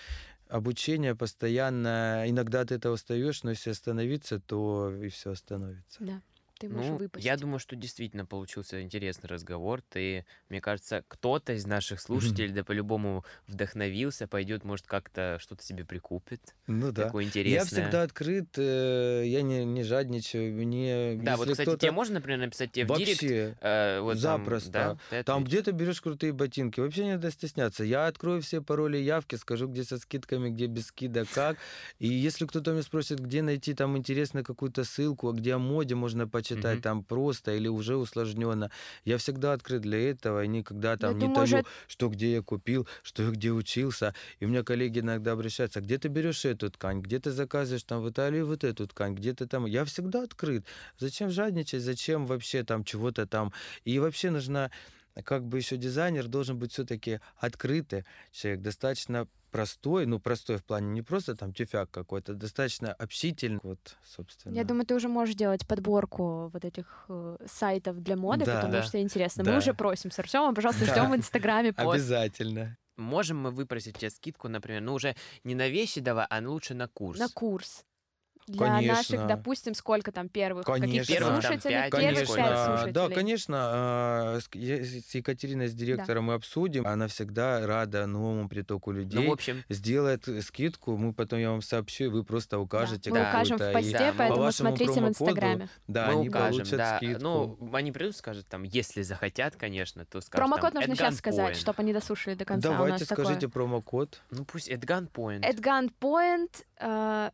[0.48, 2.24] обучение, постоянно.
[2.28, 6.04] Иногда от этого устаешь, но если остановиться, то и все остановится.
[6.04, 6.22] Да
[6.60, 7.26] ты можешь Ну, выпасть.
[7.26, 9.82] я думаю, что действительно получился интересный разговор.
[9.82, 15.84] Ты, мне кажется, кто-то из наших слушателей, да по-любому вдохновился, пойдет, может, как-то что-то себе
[15.86, 16.56] прикупит.
[16.68, 17.06] Ну да.
[17.06, 17.66] Такое Я интересное.
[17.84, 20.54] всегда открыт, э, я не, не жадничаю.
[20.56, 23.22] Мне, Да, вот, кстати, кто-то тебе можно, например, написать тебе в директ?
[23.22, 24.72] вообще э, вот там, запросто.
[24.72, 27.84] да, ты Там где ты берешь крутые ботинки, вообще не надо стесняться.
[27.84, 31.58] Я открою все пароли явки, скажу, где со скидками, где без скидок, как.
[32.00, 35.96] И если кто-то меня спросит, где найти там интересно какую-то ссылку, а где о моде
[35.96, 36.82] можно почитать, Мгм.
[36.82, 38.70] там просто или уже усложненно,
[39.04, 42.42] я всегда открыт для этого и никогда там не думаю, таю, уже- что где я
[42.42, 44.14] купил, что я где учился.
[44.40, 47.84] И у меня коллеги иногда обращаются, «А где ты берешь эту ткань, где ты заказываешь
[47.84, 49.66] там в Италии вот эту ткань, где ты там...
[49.66, 50.66] Я всегда открыт.
[51.00, 53.52] Зачем жадничать, зачем вообще там чего-то там...
[53.84, 54.70] И вообще нужно
[55.24, 60.90] как бы еще дизайнер должен быть все-таки открытый человек, достаточно простой, ну простой в плане
[60.90, 64.54] не просто там тюфяк какой-то, достаточно общительный, вот, собственно.
[64.54, 68.56] Я думаю, ты уже можешь делать подборку вот этих э, сайтов для моды, Да.
[68.56, 68.84] потому Да.
[68.84, 69.44] что интересно.
[69.46, 69.52] Да.
[69.52, 70.92] Мы уже просим с Артемом, пожалуйста, Да.
[70.92, 71.96] ждем в Инстаграме пост.
[71.96, 72.78] Обязательно.
[72.98, 76.88] Можем мы выпросить тебе скидку, например, ну уже не на вещи давай, а лучше на
[76.90, 77.20] курс.
[77.20, 77.86] На курс.
[78.48, 79.28] Для наших, Конечно.
[79.28, 81.16] допустим, сколько там первых каких-то Конечно.
[81.16, 82.36] Первых там слушателей, пять, первых конечно.
[82.36, 82.94] пять слушателей.
[82.94, 83.58] да, конечно.
[83.60, 86.86] а, с- Екатериной, с директором, мы обсудим.
[86.86, 89.20] Она всегда рада новому притоку людей.
[89.24, 93.10] Ну, в общем, Сделает скидку, мы потом я вам сообщу, и вы просто укажете.
[93.10, 93.30] Мы Да.
[93.30, 95.70] укажем в посте, Да, мы поэтому по смотрите в Инстаграме.
[95.88, 96.98] Да, мы они укажем, получат да.
[96.98, 97.24] скидку.
[97.24, 101.56] Ну, они придут, скажут там, если захотят, конечно, то скажут Промокод там, нужно сейчас сказать,
[101.56, 101.60] gunpoint.
[101.60, 102.70] чтобы они дослушали до конца.
[102.70, 104.22] Давайте скажите промокод.
[104.30, 105.40] Ну, пусть at gunpoint.
[105.42, 105.52] такое.
[105.52, 107.32] At gunpoint э,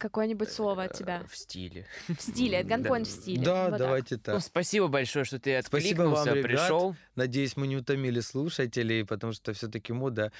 [0.00, 1.22] какое-нибудь слово от э, тебя.
[1.28, 1.86] В стиле.
[2.08, 3.42] В стиле, at gunpoint в стиле.
[3.44, 3.78] Да, Вот так.
[3.78, 4.42] давайте Ну, так.
[4.42, 6.60] спасибо большое, что ты Спасибо вам, откликнулся, ребят.
[6.60, 6.96] пришел.
[7.16, 10.32] Надеюсь, мы не утомили слушателей, потому что все-таки мода,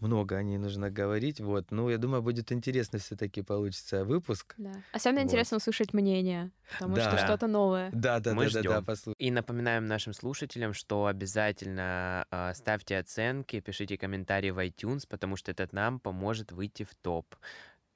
[0.00, 1.40] много о ней нужно говорить.
[1.40, 1.70] Вот.
[1.70, 4.54] Ну, я думаю, будет интересно все-таки получится выпуск.
[4.58, 4.72] Да.
[4.92, 5.26] Особенно Вот.
[5.26, 7.90] интересно услышать мнение, потому что что-то новое.
[7.92, 8.84] Да, да, Мы да, да, да, ждем.
[8.84, 9.16] послушаем.
[9.18, 15.50] И напоминаем нашим слушателям, что обязательно а, ставьте оценки, пишите комментарии в iTunes, потому что
[15.50, 17.34] это нам поможет выйти в топ.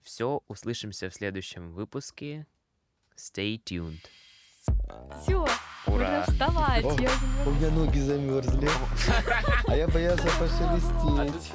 [0.02, 2.46] Все, услышимся в следующем выпуске.
[3.16, 4.00] Stay tuned.
[5.22, 5.44] Все,
[5.86, 6.18] Ура!
[6.18, 6.84] нужно вставать.
[6.84, 7.10] О, я
[7.46, 8.68] У меня ноги замерзли.
[9.66, 11.52] А я боялся пошелестеть.